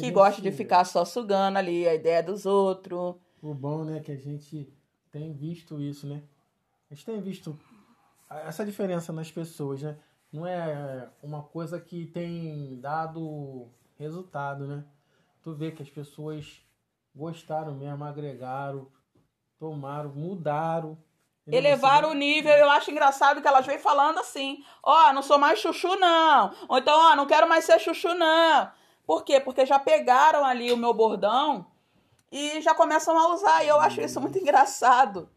Que 0.00 0.10
gosta 0.10 0.42
de 0.42 0.50
ficar 0.50 0.84
só 0.84 1.04
sugando 1.04 1.56
ali 1.56 1.86
a 1.86 1.94
ideia 1.94 2.22
dos 2.22 2.44
outros. 2.46 3.14
O 3.40 3.54
bom, 3.54 3.84
né, 3.84 4.00
que 4.00 4.10
a 4.10 4.16
gente 4.16 4.72
tem 5.10 5.32
visto 5.32 5.80
isso, 5.80 6.06
né? 6.06 6.22
A 6.90 6.94
gente 6.94 7.06
tem 7.06 7.20
visto 7.20 7.58
essa 8.28 8.64
diferença 8.64 9.12
nas 9.12 9.30
pessoas, 9.30 9.82
né? 9.82 9.96
Não 10.32 10.46
é 10.46 11.08
uma 11.22 11.42
coisa 11.42 11.80
que 11.80 12.06
tem 12.06 12.78
dado 12.80 13.68
resultado, 13.96 14.66
né? 14.66 14.84
Tu 15.42 15.54
vê 15.54 15.70
que 15.70 15.82
as 15.82 15.88
pessoas 15.88 16.60
gostaram 17.14 17.74
mesmo, 17.74 18.04
agregaram, 18.04 18.88
tomaram, 19.58 20.10
mudaram. 20.10 20.98
Elevar 21.50 22.04
o 22.04 22.12
nível, 22.12 22.52
eu 22.52 22.70
acho 22.70 22.90
engraçado 22.90 23.40
que 23.40 23.48
elas 23.48 23.64
vêm 23.64 23.78
falando 23.78 24.18
assim: 24.18 24.62
ó, 24.82 25.08
oh, 25.08 25.12
não 25.12 25.22
sou 25.22 25.38
mais 25.38 25.58
chuchu, 25.58 25.96
não. 25.96 26.52
Ou 26.68 26.78
então, 26.78 26.94
ó, 26.98 27.12
oh, 27.12 27.16
não 27.16 27.26
quero 27.26 27.48
mais 27.48 27.64
ser 27.64 27.78
chuchu, 27.78 28.14
não. 28.14 28.70
Por 29.06 29.24
quê? 29.24 29.40
Porque 29.40 29.64
já 29.64 29.78
pegaram 29.78 30.44
ali 30.44 30.70
o 30.70 30.76
meu 30.76 30.92
bordão 30.92 31.66
e 32.30 32.60
já 32.60 32.74
começam 32.74 33.18
a 33.18 33.32
usar. 33.32 33.64
E 33.64 33.68
eu 33.68 33.80
acho 33.80 34.00
isso 34.00 34.20
muito 34.20 34.36
engraçado. 34.38 35.30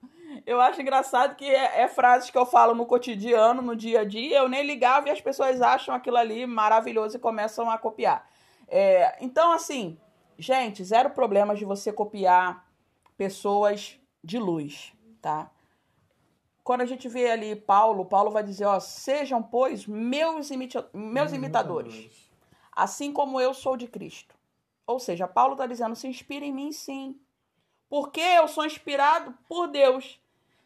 Eu 0.45 0.59
acho 0.59 0.81
engraçado 0.81 1.35
que 1.35 1.45
é, 1.45 1.81
é 1.81 1.87
frases 1.87 2.29
que 2.29 2.37
eu 2.37 2.45
falo 2.45 2.73
no 2.73 2.85
cotidiano, 2.85 3.61
no 3.61 3.75
dia 3.75 4.01
a 4.01 4.03
dia, 4.03 4.39
eu 4.39 4.49
nem 4.49 4.65
ligava 4.65 5.07
e 5.07 5.11
as 5.11 5.21
pessoas 5.21 5.61
acham 5.61 5.93
aquilo 5.93 6.17
ali 6.17 6.45
maravilhoso 6.45 7.15
e 7.15 7.19
começam 7.19 7.69
a 7.69 7.77
copiar. 7.77 8.27
É, 8.67 9.17
então, 9.21 9.51
assim, 9.51 9.97
gente, 10.37 10.83
zero 10.83 11.09
problemas 11.09 11.59
de 11.59 11.65
você 11.65 11.91
copiar 11.91 12.65
pessoas 13.17 13.99
de 14.23 14.39
luz, 14.39 14.93
tá? 15.21 15.49
Quando 16.63 16.81
a 16.81 16.85
gente 16.85 17.07
vê 17.09 17.31
ali 17.31 17.55
Paulo, 17.55 18.05
Paulo 18.05 18.31
vai 18.31 18.43
dizer, 18.43 18.65
ó, 18.65 18.79
sejam, 18.79 19.41
pois, 19.41 19.87
meus, 19.87 20.51
imita 20.51 20.89
meus 20.93 21.33
imitadores, 21.33 22.29
assim 22.71 23.11
como 23.11 23.41
eu 23.41 23.53
sou 23.53 23.75
de 23.75 23.87
Cristo. 23.87 24.35
Ou 24.85 24.99
seja, 24.99 25.27
Paulo 25.27 25.53
está 25.53 25.65
dizendo, 25.65 25.95
se 25.95 26.07
inspira 26.07 26.45
em 26.45 26.53
mim 26.53 26.71
sim. 26.71 27.19
Porque 27.89 28.21
eu 28.21 28.47
sou 28.47 28.65
inspirado 28.65 29.33
por 29.47 29.67
Deus. 29.67 30.19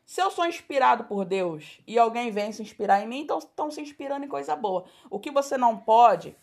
Se 0.06 0.22
eu 0.22 0.30
sou 0.30 0.46
inspirado 0.46 1.06
por 1.06 1.26
Deus 1.26 1.80
e 1.88 1.98
alguém 1.98 2.30
vem 2.30 2.52
se 2.52 2.62
inspirar 2.62 3.02
em 3.02 3.08
mim, 3.08 3.22
então 3.22 3.40
estão 3.40 3.72
se 3.72 3.82
inspirando 3.82 4.26
em 4.26 4.30
coisa 4.30 4.56
boa. 4.56 4.86
O 5.10 5.20
que 5.20 5.32
você 5.32 5.58
não 5.58 5.78
pode 5.78 6.36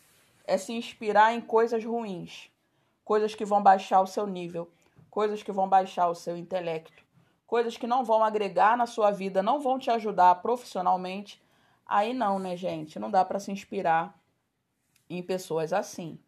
é 0.44 0.59
se 0.59 0.73
inspirar 0.73 1.32
em 1.32 1.40
coisas 1.40 1.85
ruins, 1.85 2.50
coisas 3.04 3.35
que 3.35 3.44
vão 3.44 3.62
baixar 3.62 4.00
o 4.00 4.06
seu 4.06 4.26
nível, 4.26 4.68
coisas 5.09 5.42
que 5.42 5.52
vão 5.52 5.68
baixar 5.68 6.09
o 6.09 6.14
seu 6.14 6.37
intelecto, 6.37 7.01
coisas 7.52 7.76
que 7.76 7.87
não 7.87 8.02
vão 8.02 8.25
agregar 8.25 8.78
na 8.78 8.87
sua 8.87 9.11
vida, 9.11 9.42
não 9.42 9.61
vão 9.61 9.78
te 9.78 9.90
ajudar 9.90 10.37
profissionalmente. 10.37 11.38
Aí 11.85 12.14
não, 12.14 12.38
né, 12.38 12.56
gente? 12.56 12.99
Não 12.99 13.11
dá 13.11 13.26
para 13.26 13.38
se 13.38 13.52
inspirar 13.52 14.18
em 15.06 15.23
pessoas 15.23 15.71
assim. 15.71 16.18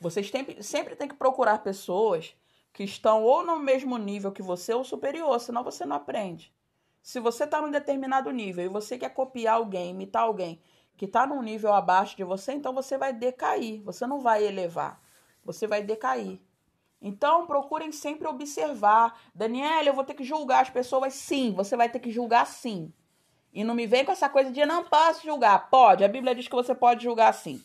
Vocês 0.00 0.30
tem, 0.30 0.62
sempre 0.62 0.96
têm 0.96 1.08
que 1.08 1.14
procurar 1.14 1.58
pessoas 1.58 2.34
que 2.72 2.82
estão 2.84 3.22
ou 3.22 3.44
no 3.44 3.58
mesmo 3.58 3.98
nível 3.98 4.32
que 4.32 4.40
você 4.40 4.72
ou 4.72 4.82
superior, 4.82 5.38
senão 5.40 5.62
você 5.62 5.84
não 5.84 5.96
aprende. 5.96 6.50
Se 7.02 7.20
você 7.20 7.44
está 7.44 7.60
num 7.60 7.70
determinado 7.70 8.30
nível 8.30 8.64
e 8.64 8.68
você 8.68 8.96
quer 8.96 9.10
copiar 9.10 9.56
alguém, 9.56 9.90
imitar 9.90 10.22
alguém 10.22 10.58
que 10.96 11.04
está 11.04 11.26
num 11.26 11.42
nível 11.42 11.74
abaixo 11.74 12.16
de 12.16 12.24
você, 12.24 12.50
então 12.50 12.72
você 12.72 12.96
vai 12.96 13.12
decair, 13.12 13.82
você 13.82 14.06
não 14.06 14.20
vai 14.20 14.42
elevar, 14.42 15.02
você 15.44 15.66
vai 15.66 15.82
decair. 15.82 16.40
Então, 17.02 17.46
procurem 17.46 17.90
sempre 17.90 18.28
observar. 18.28 19.20
Daniela, 19.34 19.88
eu 19.88 19.94
vou 19.94 20.04
ter 20.04 20.14
que 20.14 20.22
julgar 20.22 20.62
as 20.62 20.70
pessoas? 20.70 21.12
Sim, 21.14 21.52
você 21.52 21.76
vai 21.76 21.88
ter 21.88 21.98
que 21.98 22.12
julgar 22.12 22.46
sim. 22.46 22.92
E 23.52 23.64
não 23.64 23.74
me 23.74 23.86
vem 23.86 24.04
com 24.04 24.12
essa 24.12 24.28
coisa 24.28 24.52
de 24.52 24.64
não 24.64 24.84
posso 24.84 25.24
julgar. 25.26 25.68
Pode, 25.68 26.04
a 26.04 26.08
Bíblia 26.08 26.34
diz 26.34 26.46
que 26.46 26.54
você 26.54 26.74
pode 26.74 27.02
julgar 27.02 27.34
sim. 27.34 27.62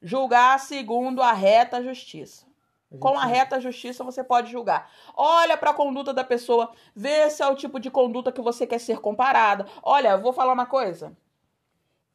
Julgar 0.00 0.60
segundo 0.60 1.22
a 1.22 1.32
reta 1.32 1.82
justiça. 1.82 2.46
A 2.92 2.98
com 2.98 3.18
a 3.18 3.24
reta 3.24 3.58
justiça 3.58 4.04
você 4.04 4.22
pode 4.22 4.52
julgar. 4.52 4.90
Olha 5.14 5.56
para 5.56 5.70
a 5.70 5.74
conduta 5.74 6.12
da 6.12 6.22
pessoa, 6.22 6.70
vê 6.94 7.28
se 7.30 7.42
é 7.42 7.46
o 7.48 7.56
tipo 7.56 7.80
de 7.80 7.90
conduta 7.90 8.30
que 8.30 8.40
você 8.40 8.66
quer 8.66 8.78
ser 8.78 9.00
comparada. 9.00 9.66
Olha, 9.82 10.16
vou 10.16 10.32
falar 10.32 10.52
uma 10.52 10.66
coisa. 10.66 11.16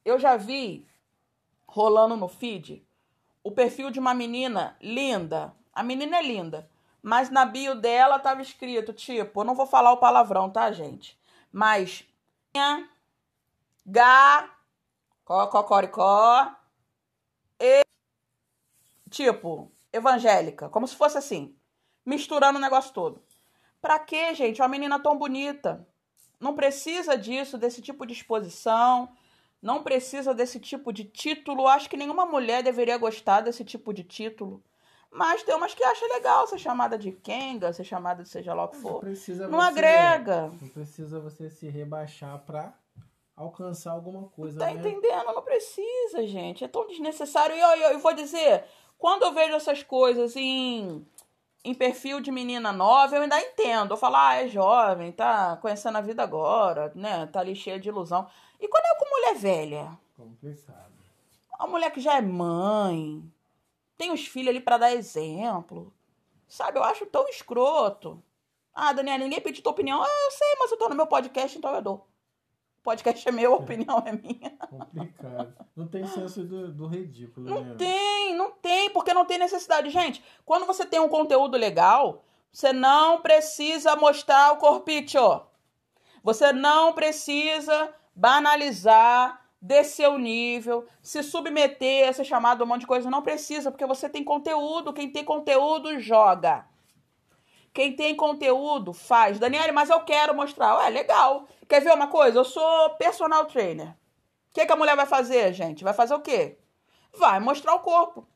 Eu 0.06 0.18
já 0.18 0.38
vi 0.38 0.88
rolando 1.68 2.16
no 2.16 2.28
feed 2.28 2.86
o 3.44 3.52
perfil 3.52 3.90
de 3.90 4.00
uma 4.00 4.14
menina 4.14 4.78
linda, 4.80 5.54
a 5.74 5.84
menina 5.84 6.18
é 6.18 6.22
linda. 6.22 6.70
Mas 7.02 7.30
na 7.30 7.46
bio 7.46 7.76
dela 7.76 8.20
tava 8.20 8.42
escrito, 8.42 8.94
tipo, 8.94 9.42
eu 9.42 9.44
não 9.44 9.56
vou 9.56 9.66
falar 9.66 9.92
o 9.92 9.98
palavrão, 9.98 10.50
tá, 10.50 10.72
gente? 10.72 11.20
Mas 11.52 12.06
Gá, 13.86 14.50
cocoricó, 15.26 16.56
e 17.60 17.82
tipo, 19.10 19.72
evangélica, 19.92 20.70
como 20.70 20.88
se 20.88 20.96
fosse 20.96 21.18
assim, 21.18 21.56
misturando 22.06 22.60
o 22.60 22.62
negócio 22.62 22.94
todo. 22.94 23.24
Pra 23.82 23.98
quê, 23.98 24.34
gente? 24.36 24.62
Uma 24.62 24.68
menina 24.68 25.00
tão 25.00 25.18
bonita. 25.18 25.88
Não 26.40 26.56
precisa 26.56 27.18
disso, 27.18 27.58
desse 27.58 27.82
tipo 27.82 28.06
de 28.06 28.14
exposição. 28.14 29.10
Não 29.62 29.84
precisa 29.84 30.34
desse 30.34 30.60
tipo 30.60 30.94
de 30.94 31.04
título. 31.06 31.68
Acho 31.68 31.90
que 31.90 31.98
nenhuma 31.98 32.26
mulher 32.26 32.62
deveria 32.64 32.98
gostar 32.98 33.42
desse 33.42 33.64
tipo 33.64 33.94
de 33.94 34.04
título. 34.04 34.64
Mas 35.12 35.44
tem 35.44 35.54
umas 35.54 35.74
que 35.74 35.84
acham 35.84 36.08
legal 36.08 36.48
ser 36.48 36.58
chamada 36.58 36.98
de 36.98 37.12
Kenga, 37.12 37.74
ser 37.74 37.84
chamada 37.84 38.24
de 38.24 38.30
seja 38.30 38.54
lá 38.54 38.64
o 38.64 38.70
que 38.70 38.78
for. 38.78 38.94
Não, 38.94 39.00
precisa 39.02 39.48
não 39.50 39.60
você, 39.60 39.68
agrega. 39.68 40.42
Não 40.62 40.70
precisa 40.70 41.20
você 41.20 41.50
se 41.50 41.68
rebaixar 41.68 42.40
pra 42.46 42.74
alcançar 43.36 43.92
alguma 43.92 44.30
coisa. 44.30 44.60
Tá 44.60 44.68
né? 44.68 44.74
entendendo? 44.74 45.26
Não 45.26 45.42
precisa, 45.42 46.26
gente. 46.26 46.64
É 46.64 46.68
tão 46.68 46.88
desnecessário. 46.88 47.54
E 47.54 47.60
eu, 47.60 47.70
eu, 47.70 47.92
eu, 47.92 48.00
vou 48.00 48.14
dizer, 48.14 48.64
quando 48.98 49.24
eu 49.24 49.34
vejo 49.34 49.54
essas 49.54 49.84
coisas 49.84 50.34
em, 50.38 51.06
em 51.66 51.74
perfil 51.74 52.22
de 52.22 52.32
menina 52.32 52.72
nova, 52.72 53.14
eu 53.18 53.22
ainda 53.22 53.40
entendo. 53.42 53.92
Eu 53.92 53.98
falo, 53.98 54.16
ah, 54.16 54.36
é 54.36 54.48
jovem, 54.48 55.12
tá 55.12 55.58
conhecendo 55.58 55.98
a 55.98 56.02
vida 56.02 56.24
agora, 56.24 56.90
né? 56.96 57.28
Tá 57.28 57.42
ali 57.42 57.54
cheia 57.54 57.78
de 57.78 57.90
ilusão. 57.90 58.26
E 58.62 58.68
quando 58.68 58.86
é 58.86 58.96
com 58.98 59.10
mulher 59.10 59.36
velha? 59.36 60.00
Complicado. 60.16 60.92
Uma 61.60 61.68
mulher 61.68 61.92
que 61.92 62.00
já 62.00 62.18
é 62.18 62.22
mãe, 62.22 63.22
tem 64.02 64.12
os 64.12 64.26
filhos 64.26 64.50
ali 64.50 64.60
para 64.60 64.80
dar 64.80 64.92
exemplo. 64.96 65.94
Sabe, 66.48 66.80
eu 66.80 66.84
acho 66.84 67.06
tão 67.06 67.28
escroto. 67.30 68.22
Ah, 68.74 68.92
Daniela, 68.94 69.24
ninguém 69.24 69.40
pediu 69.40 69.62
tua 69.62 69.74
opinião. 69.74 70.02
Ah, 70.02 70.08
eu 70.26 70.32
sei, 70.32 70.56
mas 70.58 70.72
eu 70.72 70.78
tô 70.78 70.90
no 70.90 70.96
meu 70.96 71.06
podcast, 71.06 71.56
então 71.56 71.72
eu 71.76 71.84
dou. 71.84 71.96
O 72.80 72.84
podcast 72.84 73.30
é 73.30 73.32
meu, 73.32 73.54
a 73.54 73.58
opinião 73.58 74.04
é 74.04 74.12
minha. 74.12 74.58
Complicado. 74.68 75.54
Não 75.76 75.88
tem 75.88 76.08
senso 76.08 76.44
do, 76.44 76.74
do 76.74 76.88
ridículo, 76.88 77.48
Não 77.48 77.64
né? 77.64 77.76
tem, 77.78 78.36
não 78.36 78.50
tem, 78.50 78.90
porque 78.90 79.14
não 79.14 79.24
tem 79.24 79.38
necessidade. 79.38 79.92
Gente, 79.92 80.24
quando 80.44 80.66
você 80.66 80.84
tem 80.84 81.00
um 81.00 81.08
conteúdo 81.08 81.56
legal, 81.56 82.24
você 82.52 82.74
não 82.74 83.22
precisa 83.22 83.96
mostrar 83.96 84.54
o 84.54 84.58
corpício. 84.58 85.44
Você 86.24 86.52
não 86.52 86.94
precisa 86.94 87.94
banalizar 88.16 89.46
descer 89.62 90.10
o 90.10 90.18
nível, 90.18 90.88
se 91.02 91.22
submeter 91.22 92.10
a 92.10 92.14
ser 92.14 92.26
chamado 92.26 92.62
a 92.62 92.66
um 92.66 92.68
monte 92.68 92.82
de 92.82 92.88
coisa. 92.88 93.12
Não 93.12 93.22
precisa, 93.22 93.70
porque 93.70 93.86
você 93.86 94.10
tem 94.10 94.24
conteúdo. 94.24 94.92
Quem 94.92 95.10
tem 95.10 95.24
conteúdo, 95.24 96.00
joga. 96.00 96.66
Quem 97.74 97.96
tem 97.96 98.16
conteúdo, 98.16 98.92
faz. 98.92 99.40
Daniele, 99.40 99.72
mas 99.72 99.90
eu 99.90 100.02
quero 100.02 100.36
mostrar. 100.36 100.78
Ué, 100.78 100.90
legal. 100.90 101.48
Quer 101.70 101.82
ver 101.82 101.94
uma 101.94 102.08
coisa? 102.08 102.40
Eu 102.40 102.44
sou 102.44 102.90
personal 102.92 103.46
trainer. 103.46 103.90
O 103.90 104.54
que, 104.54 104.66
que 104.66 104.72
a 104.72 104.76
mulher 104.76 104.96
vai 104.96 105.06
fazer, 105.06 105.54
gente? 105.54 105.84
Vai 105.84 105.94
fazer 105.94 106.14
o 106.14 106.20
quê? 106.20 106.58
Vai 107.18 107.40
mostrar 107.40 107.74
o 107.76 107.80
corpo. 107.80 108.28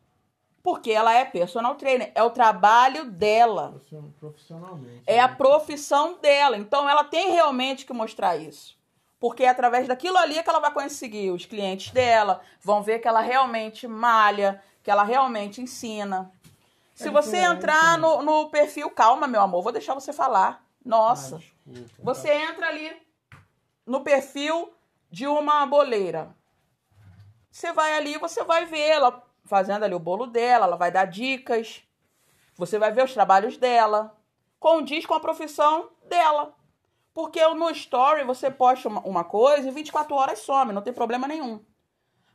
Porque 0.63 0.91
ela 0.91 1.13
é 1.13 1.25
personal 1.25 1.75
trainer. 1.75 2.11
É 2.15 2.23
o 2.23 2.29
trabalho 2.29 3.11
dela. 3.11 3.71
É 5.05 5.19
a 5.19 5.27
né? 5.27 5.35
profissão 5.35 6.17
dela. 6.19 6.57
Então 6.57 6.89
ela 6.89 7.03
tem 7.03 7.31
realmente 7.31 7.85
que 7.85 7.93
mostrar 7.93 8.37
isso. 8.37 8.77
Porque 9.19 9.43
é 9.43 9.49
através 9.49 9.87
daquilo 9.87 10.17
ali 10.17 10.41
que 10.41 10.49
ela 10.49 10.59
vai 10.59 10.71
conseguir 10.71 11.31
os 11.31 11.45
clientes 11.45 11.91
dela, 11.91 12.41
vão 12.61 12.83
ver 12.83 12.99
que 12.99 13.07
ela 13.07 13.21
realmente 13.21 13.87
malha, 13.87 14.61
que 14.83 14.91
ela 14.91 15.03
realmente 15.03 15.61
ensina. 15.61 16.31
Se 16.93 17.07
é 17.07 17.11
você 17.11 17.37
entrar 17.37 17.97
no, 17.97 18.21
no 18.21 18.49
perfil, 18.49 18.89
calma, 18.89 19.27
meu 19.27 19.41
amor, 19.41 19.61
vou 19.61 19.71
deixar 19.71 19.93
você 19.93 20.13
falar. 20.13 20.65
Nossa. 20.83 21.37
Ah, 21.67 21.71
você 21.99 22.31
entra 22.31 22.67
ali 22.67 22.95
no 23.85 24.01
perfil 24.01 24.73
de 25.09 25.27
uma 25.27 25.65
boleira. 25.65 26.35
Você 27.51 27.71
vai 27.71 27.95
ali, 27.97 28.17
você 28.17 28.43
vai 28.43 28.65
ver 28.65 28.79
ela 28.79 29.23
fazendo 29.45 29.83
ali 29.83 29.93
o 29.93 29.99
bolo 29.99 30.27
dela, 30.27 30.65
ela 30.65 30.75
vai 30.75 30.91
dar 30.91 31.05
dicas. 31.05 31.83
Você 32.55 32.77
vai 32.77 32.91
ver 32.91 33.03
os 33.03 33.13
trabalhos 33.13 33.57
dela. 33.57 34.15
Condiz 34.59 35.05
com 35.05 35.13
a 35.13 35.19
profissão 35.19 35.89
dela. 36.07 36.53
Porque 37.15 37.41
no 37.47 37.69
story 37.69 38.25
você 38.25 38.51
posta 38.51 38.89
uma 38.89 39.23
coisa 39.23 39.69
e 39.69 39.71
24 39.71 40.13
horas 40.13 40.39
some, 40.39 40.73
não 40.73 40.81
tem 40.81 40.91
problema 40.91 41.25
nenhum. 41.25 41.63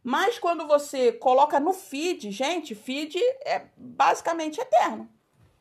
Mas 0.02 0.38
quando 0.38 0.66
você 0.66 1.12
coloca 1.12 1.60
no 1.60 1.74
feed, 1.74 2.30
gente, 2.30 2.74
feed 2.74 3.18
é 3.44 3.68
basicamente 3.76 4.58
eterno. 4.58 5.06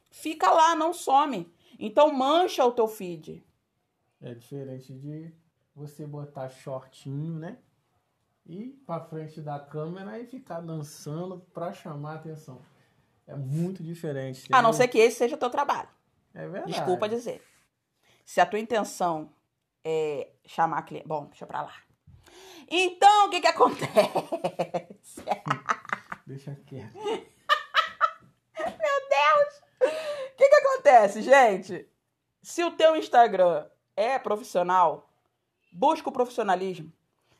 Fica 0.09 0.49
lá, 0.49 0.73
não 0.73 0.93
some. 0.93 1.53
Então 1.77 2.13
mancha 2.13 2.63
o 2.65 2.71
teu 2.71 2.87
feed. 2.87 3.43
É 4.21 4.33
diferente 4.33 4.93
de 4.93 5.33
você 5.75 6.07
botar 6.07 6.47
shortinho, 6.47 7.37
né? 7.37 7.57
E 8.45 8.69
para 8.87 9.03
frente 9.03 9.41
da 9.41 9.59
câmera 9.59 10.17
e 10.17 10.25
ficar 10.27 10.61
dançando 10.61 11.45
para 11.53 11.73
chamar 11.73 12.13
a 12.13 12.15
atenção. 12.15 12.61
É 13.27 13.35
muito 13.35 13.83
diferente. 13.83 14.39
Entendeu? 14.43 14.59
A 14.59 14.61
não 14.61 14.71
ser 14.71 14.87
que 14.87 14.97
esse 14.97 15.17
seja 15.17 15.35
o 15.35 15.39
teu 15.39 15.49
trabalho. 15.49 15.89
É 16.33 16.47
verdade. 16.47 16.71
Desculpa 16.71 17.09
dizer. 17.09 17.43
Se 18.29 18.39
a 18.39 18.45
tua 18.45 18.59
intenção 18.59 19.33
é 19.83 20.29
chamar 20.45 20.83
cliente. 20.83 21.07
Bom, 21.07 21.25
deixa 21.25 21.47
pra 21.47 21.63
lá. 21.63 21.73
Então, 22.69 23.25
o 23.25 23.29
que 23.31 23.41
que 23.41 23.47
acontece? 23.47 25.23
Deixa 26.27 26.55
quieto. 26.67 26.93
Meu 27.03 27.17
Deus! 29.09 29.61
O 29.81 30.35
que 30.37 30.47
que 30.47 30.55
acontece, 30.57 31.23
gente? 31.23 31.89
Se 32.43 32.63
o 32.63 32.69
teu 32.69 32.95
Instagram 32.95 33.67
é 33.95 34.19
profissional, 34.19 35.09
Busca 35.71 36.09
o 36.09 36.13
profissionalismo. 36.13 36.93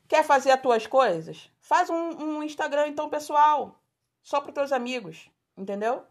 Quer 0.08 0.24
fazer 0.24 0.50
as 0.50 0.60
tuas 0.60 0.88
coisas? 0.88 1.52
Faz 1.60 1.88
um, 1.88 1.94
um 1.94 2.42
Instagram, 2.42 2.88
então, 2.88 3.08
pessoal. 3.08 3.80
Só 4.24 4.40
para 4.40 4.48
os 4.48 4.54
teus 4.54 4.72
amigos. 4.72 5.30
Entendeu? 5.56 6.04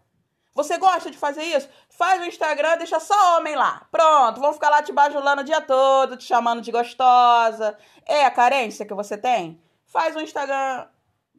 Você 0.53 0.77
gosta 0.77 1.09
de 1.09 1.17
fazer 1.17 1.43
isso? 1.43 1.69
Faz 1.89 2.21
o 2.21 2.25
Instagram, 2.25 2.77
deixa 2.77 2.99
só 2.99 3.37
homem 3.37 3.55
lá. 3.55 3.87
Pronto, 3.91 4.41
vão 4.41 4.53
ficar 4.53 4.69
lá 4.69 4.81
te 4.81 4.91
bajulando 4.91 5.41
o 5.41 5.45
dia 5.45 5.61
todo, 5.61 6.17
te 6.17 6.25
chamando 6.25 6.61
de 6.61 6.71
gostosa. 6.71 7.77
É 8.05 8.25
a 8.25 8.31
carência 8.31 8.85
que 8.85 8.93
você 8.93 9.17
tem? 9.17 9.61
Faz 9.85 10.15
um 10.15 10.21
Instagram 10.21 10.87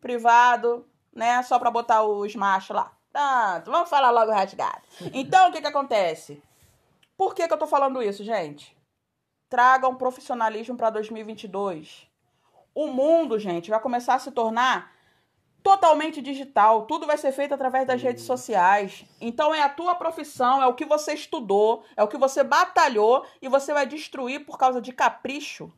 privado, 0.00 0.86
né? 1.12 1.42
Só 1.42 1.58
pra 1.58 1.70
botar 1.70 2.02
os 2.02 2.34
machos 2.34 2.74
lá. 2.74 2.92
Pronto, 3.12 3.70
vamos 3.70 3.90
falar 3.90 4.10
logo 4.10 4.32
rasgado. 4.32 4.82
Então, 5.12 5.48
o 5.48 5.52
que 5.52 5.60
que 5.60 5.66
acontece? 5.66 6.42
Por 7.16 7.34
que 7.34 7.46
que 7.46 7.52
eu 7.52 7.58
tô 7.58 7.66
falando 7.66 8.02
isso, 8.02 8.24
gente? 8.24 8.76
Tragam 9.48 9.96
profissionalismo 9.96 10.76
para 10.76 10.90
2022. 10.90 12.08
O 12.72 12.86
mundo, 12.86 13.38
gente, 13.38 13.68
vai 13.68 13.80
começar 13.80 14.14
a 14.14 14.18
se 14.18 14.30
tornar 14.30 14.92
totalmente 15.62 16.20
digital. 16.22 16.86
Tudo 16.86 17.06
vai 17.06 17.16
ser 17.16 17.32
feito 17.32 17.54
através 17.54 17.86
das 17.86 18.02
redes 18.02 18.24
sociais. 18.24 19.04
Então 19.20 19.54
é 19.54 19.62
a 19.62 19.68
tua 19.68 19.94
profissão, 19.94 20.62
é 20.62 20.66
o 20.66 20.74
que 20.74 20.84
você 20.84 21.12
estudou, 21.14 21.84
é 21.96 22.02
o 22.02 22.08
que 22.08 22.18
você 22.18 22.42
batalhou 22.42 23.24
e 23.40 23.48
você 23.48 23.72
vai 23.72 23.86
destruir 23.86 24.44
por 24.44 24.58
causa 24.58 24.80
de 24.80 24.92
capricho. 24.92 25.72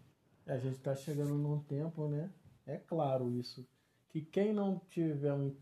A 0.46 0.56
gente 0.56 0.76
está 0.76 0.94
chegando 0.94 1.34
num 1.34 1.60
tempo, 1.60 2.08
né? 2.08 2.30
É 2.66 2.76
claro 2.76 3.30
isso. 3.30 3.66
Que 4.08 4.20
quem 4.20 4.52
não 4.52 4.80
tiver 4.90 5.32
um, 5.32 5.54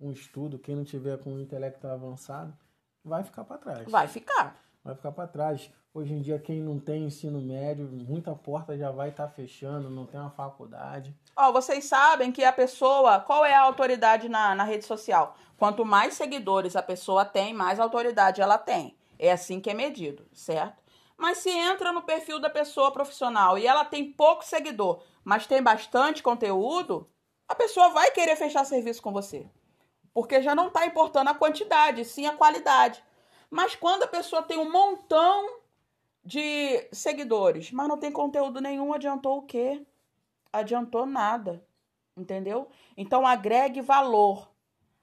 um 0.00 0.12
estudo, 0.12 0.58
quem 0.58 0.74
não 0.74 0.84
tiver 0.84 1.18
com 1.18 1.32
um 1.32 1.40
intelecto 1.40 1.86
avançado, 1.86 2.56
vai 3.04 3.22
ficar 3.22 3.44
para 3.44 3.58
trás. 3.58 3.90
Vai 3.90 4.08
ficar. 4.08 4.63
Vai 4.84 4.94
ficar 4.94 5.12
para 5.12 5.26
trás. 5.26 5.70
Hoje 5.94 6.12
em 6.12 6.20
dia, 6.20 6.38
quem 6.38 6.60
não 6.60 6.78
tem 6.78 7.04
ensino 7.04 7.40
médio, 7.40 7.86
muita 7.86 8.34
porta 8.34 8.76
já 8.76 8.90
vai 8.90 9.08
estar 9.08 9.28
tá 9.28 9.32
fechando, 9.32 9.88
não 9.88 10.04
tem 10.04 10.20
uma 10.20 10.30
faculdade. 10.30 11.16
Ó, 11.34 11.48
oh, 11.48 11.52
vocês 11.52 11.86
sabem 11.86 12.30
que 12.30 12.44
a 12.44 12.52
pessoa, 12.52 13.18
qual 13.20 13.44
é 13.44 13.54
a 13.54 13.62
autoridade 13.62 14.28
na, 14.28 14.54
na 14.54 14.64
rede 14.64 14.84
social? 14.84 15.36
Quanto 15.56 15.86
mais 15.86 16.14
seguidores 16.14 16.76
a 16.76 16.82
pessoa 16.82 17.24
tem, 17.24 17.54
mais 17.54 17.80
autoridade 17.80 18.42
ela 18.42 18.58
tem. 18.58 18.94
É 19.18 19.32
assim 19.32 19.58
que 19.58 19.70
é 19.70 19.74
medido, 19.74 20.26
certo? 20.34 20.82
Mas 21.16 21.38
se 21.38 21.48
entra 21.48 21.92
no 21.92 22.02
perfil 22.02 22.38
da 22.38 22.50
pessoa 22.50 22.92
profissional 22.92 23.56
e 23.56 23.66
ela 23.66 23.84
tem 23.84 24.12
pouco 24.12 24.44
seguidor, 24.44 25.02
mas 25.24 25.46
tem 25.46 25.62
bastante 25.62 26.22
conteúdo, 26.22 27.08
a 27.48 27.54
pessoa 27.54 27.90
vai 27.90 28.10
querer 28.10 28.36
fechar 28.36 28.64
serviço 28.64 29.00
com 29.00 29.12
você. 29.12 29.48
Porque 30.12 30.42
já 30.42 30.54
não 30.54 30.68
está 30.68 30.84
importando 30.84 31.30
a 31.30 31.34
quantidade, 31.34 32.04
sim 32.04 32.26
a 32.26 32.36
qualidade. 32.36 33.02
Mas 33.54 33.76
quando 33.76 34.02
a 34.02 34.08
pessoa 34.08 34.42
tem 34.42 34.58
um 34.58 34.68
montão 34.68 35.60
de 36.24 36.88
seguidores, 36.90 37.70
mas 37.70 37.86
não 37.86 37.96
tem 37.96 38.10
conteúdo 38.10 38.60
nenhum, 38.60 38.92
adiantou 38.92 39.38
o 39.38 39.42
quê? 39.42 39.86
Adiantou 40.52 41.06
nada. 41.06 41.64
Entendeu? 42.16 42.68
Então 42.96 43.24
agregue 43.24 43.80
valor 43.80 44.50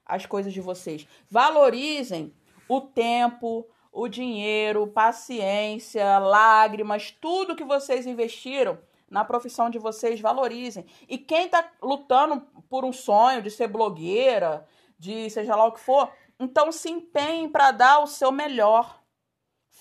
às 0.05 0.25
coisas 0.25 0.51
de 0.51 0.59
vocês. 0.59 1.07
Valorizem 1.29 2.33
o 2.67 2.81
tempo, 2.81 3.65
o 3.89 4.09
dinheiro, 4.09 4.85
paciência, 4.85 6.19
lágrimas, 6.19 7.09
tudo 7.09 7.55
que 7.55 7.63
vocês 7.63 8.05
investiram 8.05 8.77
na 9.09 9.23
profissão 9.23 9.69
de 9.69 9.79
vocês, 9.79 10.19
valorizem. 10.19 10.85
E 11.07 11.17
quem 11.17 11.45
está 11.45 11.71
lutando 11.81 12.41
por 12.69 12.83
um 12.83 12.91
sonho 12.91 13.41
de 13.41 13.49
ser 13.49 13.69
blogueira, 13.69 14.67
de 14.99 15.29
seja 15.29 15.55
lá 15.55 15.63
o 15.63 15.71
que 15.71 15.79
for, 15.79 16.11
então 16.41 16.71
se 16.71 16.89
empenhem 16.89 17.47
para 17.49 17.71
dar 17.71 17.99
o 17.99 18.07
seu 18.07 18.31
melhor 18.31 19.01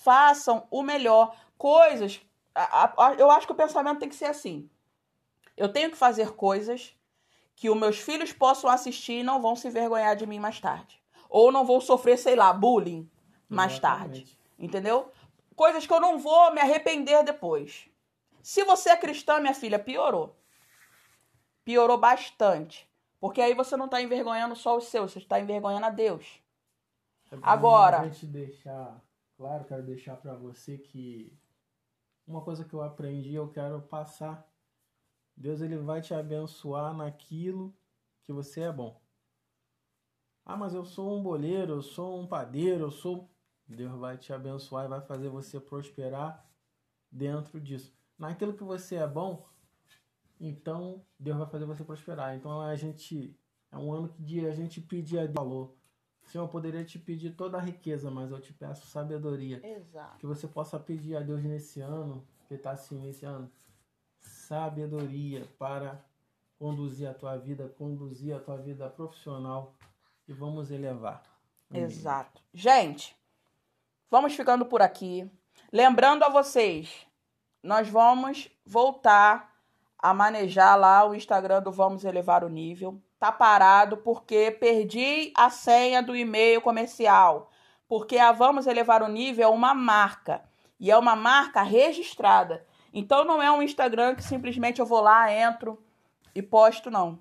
façam 0.01 0.67
o 0.71 0.81
melhor. 0.81 1.35
Coisas. 1.57 2.19
Eu 3.17 3.29
acho 3.29 3.45
que 3.45 3.53
o 3.53 3.55
pensamento 3.55 3.99
tem 3.99 4.09
que 4.09 4.15
ser 4.15 4.25
assim. 4.25 4.69
Eu 5.55 5.71
tenho 5.71 5.91
que 5.91 5.97
fazer 5.97 6.31
coisas 6.31 6.95
que 7.55 7.69
os 7.69 7.77
meus 7.77 7.99
filhos 7.99 8.33
possam 8.33 8.69
assistir 8.69 9.19
e 9.19 9.23
não 9.23 9.41
vão 9.41 9.55
se 9.55 9.67
envergonhar 9.67 10.15
de 10.15 10.25
mim 10.25 10.39
mais 10.39 10.59
tarde. 10.59 11.01
Ou 11.29 11.51
não 11.51 11.63
vou 11.63 11.79
sofrer, 11.79 12.17
sei 12.17 12.35
lá, 12.35 12.51
bullying 12.51 13.09
mais 13.47 13.73
Exatamente. 13.73 14.11
tarde. 14.11 14.39
Entendeu? 14.57 15.11
Coisas 15.55 15.85
que 15.85 15.93
eu 15.93 15.99
não 15.99 16.17
vou 16.17 16.51
me 16.51 16.59
arrepender 16.59 17.23
depois. 17.23 17.87
Se 18.41 18.63
você 18.63 18.89
é 18.89 18.97
cristã, 18.97 19.39
minha 19.39 19.53
filha, 19.53 19.77
piorou. 19.77 20.35
Piorou 21.63 21.97
bastante. 21.97 22.89
Porque 23.19 23.39
aí 23.39 23.53
você 23.53 23.77
não 23.77 23.85
está 23.85 24.01
envergonhando 24.01 24.55
só 24.55 24.75
os 24.75 24.85
seus, 24.85 25.11
você 25.11 25.19
está 25.19 25.39
envergonhando 25.39 25.85
a 25.85 25.91
Deus. 25.91 26.40
É 27.31 27.37
Agora. 27.41 28.03
Gente 28.03 28.27
deixar 28.27 29.01
Claro, 29.41 29.65
quero 29.65 29.81
deixar 29.81 30.17
para 30.17 30.35
você 30.35 30.77
que 30.77 31.35
uma 32.27 32.43
coisa 32.43 32.63
que 32.63 32.75
eu 32.75 32.81
aprendi, 32.83 33.33
eu 33.33 33.49
quero 33.49 33.81
passar. 33.81 34.47
Deus 35.35 35.61
ele 35.61 35.77
vai 35.77 35.99
te 35.99 36.13
abençoar 36.13 36.95
naquilo 36.95 37.75
que 38.21 38.31
você 38.31 38.61
é 38.61 38.71
bom. 38.71 39.01
Ah, 40.45 40.55
mas 40.55 40.75
eu 40.75 40.85
sou 40.85 41.17
um 41.17 41.23
boleiro, 41.23 41.73
eu 41.73 41.81
sou 41.81 42.21
um 42.21 42.27
padeiro, 42.27 42.83
eu 42.83 42.91
sou. 42.91 43.27
Deus 43.67 43.99
vai 43.99 44.15
te 44.15 44.31
abençoar 44.31 44.85
e 44.85 44.89
vai 44.89 45.01
fazer 45.01 45.29
você 45.29 45.59
prosperar 45.59 46.47
dentro 47.11 47.59
disso. 47.59 47.91
Naquilo 48.19 48.53
que 48.53 48.63
você 48.63 48.97
é 48.97 49.07
bom, 49.07 49.49
então 50.39 51.03
Deus 51.17 51.39
vai 51.39 51.49
fazer 51.49 51.65
você 51.65 51.83
prosperar. 51.83 52.35
Então 52.35 52.61
a 52.61 52.75
gente 52.75 53.35
é 53.71 53.77
um 53.79 53.91
ano 53.91 54.13
de 54.19 54.45
a 54.45 54.53
gente 54.53 54.79
pedir 54.79 55.17
a 55.17 55.25
Deus 55.25 55.33
valor. 55.33 55.75
Senhor, 56.23 56.45
eu 56.45 56.49
poderia 56.49 56.83
te 56.85 56.97
pedir 56.97 57.31
toda 57.31 57.57
a 57.57 57.61
riqueza, 57.61 58.09
mas 58.09 58.31
eu 58.31 58.39
te 58.39 58.53
peço 58.53 58.87
sabedoria. 58.87 59.59
Exato. 59.65 60.17
Que 60.17 60.25
você 60.25 60.47
possa 60.47 60.79
pedir 60.79 61.15
a 61.15 61.19
Deus 61.19 61.43
nesse 61.43 61.81
ano, 61.81 62.25
que 62.47 62.53
está 62.53 62.75
se 62.75 62.95
iniciando, 62.95 63.49
sabedoria 64.19 65.45
para 65.57 66.03
conduzir 66.57 67.09
a 67.09 67.13
tua 67.13 67.37
vida, 67.37 67.67
conduzir 67.77 68.35
a 68.35 68.39
tua 68.39 68.57
vida 68.57 68.89
profissional 68.89 69.73
e 70.27 70.33
vamos 70.33 70.71
elevar. 70.71 71.23
Amém. 71.69 71.83
Exato. 71.83 72.41
Gente, 72.53 73.15
vamos 74.09 74.33
ficando 74.33 74.65
por 74.65 74.81
aqui. 74.81 75.29
Lembrando 75.71 76.23
a 76.23 76.29
vocês, 76.29 77.07
nós 77.63 77.89
vamos 77.89 78.49
voltar 78.65 79.55
a 79.97 80.13
manejar 80.13 80.75
lá 80.75 81.07
o 81.07 81.13
Instagram 81.13 81.61
do 81.61 81.71
Vamos 81.71 82.03
Elevar 82.03 82.43
o 82.43 82.49
Nível 82.49 83.01
tá 83.21 83.31
parado 83.31 83.97
porque 83.97 84.49
perdi 84.49 85.31
a 85.37 85.47
senha 85.51 86.01
do 86.01 86.15
e-mail 86.15 86.59
comercial. 86.59 87.51
Porque 87.87 88.17
a 88.17 88.31
Vamos 88.31 88.65
Elevar 88.65 89.03
o 89.03 89.07
Nível 89.07 89.45
é 89.45 89.47
uma 89.47 89.75
marca 89.75 90.43
e 90.79 90.89
é 90.89 90.97
uma 90.97 91.15
marca 91.15 91.61
registrada. 91.61 92.65
Então 92.91 93.23
não 93.23 93.39
é 93.39 93.51
um 93.51 93.61
Instagram 93.61 94.15
que 94.15 94.23
simplesmente 94.23 94.79
eu 94.79 94.87
vou 94.87 95.01
lá, 95.01 95.31
entro 95.31 95.77
e 96.33 96.41
posto, 96.41 96.89
não. 96.89 97.19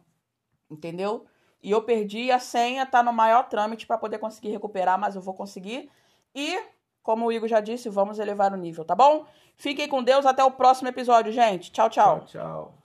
Entendeu? 0.71 1.27
E 1.63 1.71
eu 1.71 1.83
perdi 1.83 2.33
a 2.33 2.39
senha, 2.39 2.87
tá 2.87 3.03
no 3.03 3.13
maior 3.13 3.51
trâmite 3.51 3.87
para 3.87 3.99
poder 3.99 4.17
conseguir 4.17 4.49
recuperar, 4.49 4.99
mas 4.99 5.15
eu 5.15 5.21
vou 5.21 5.35
conseguir. 5.35 5.91
E, 6.35 6.59
como 7.03 7.27
o 7.27 7.33
Igor 7.33 7.47
já 7.47 7.61
disse, 7.61 7.91
vamos 7.91 8.19
elevar 8.19 8.55
o 8.55 8.57
nível, 8.57 8.87
tá 8.87 8.95
bom? 8.95 9.27
Fiquem 9.55 9.87
com 9.87 10.03
Deus, 10.03 10.25
até 10.25 10.43
o 10.43 10.51
próximo 10.51 10.89
episódio, 10.89 11.31
gente. 11.31 11.71
Tchau, 11.71 11.91
tchau. 11.91 12.21
Tchau, 12.21 12.27
tchau. 12.27 12.80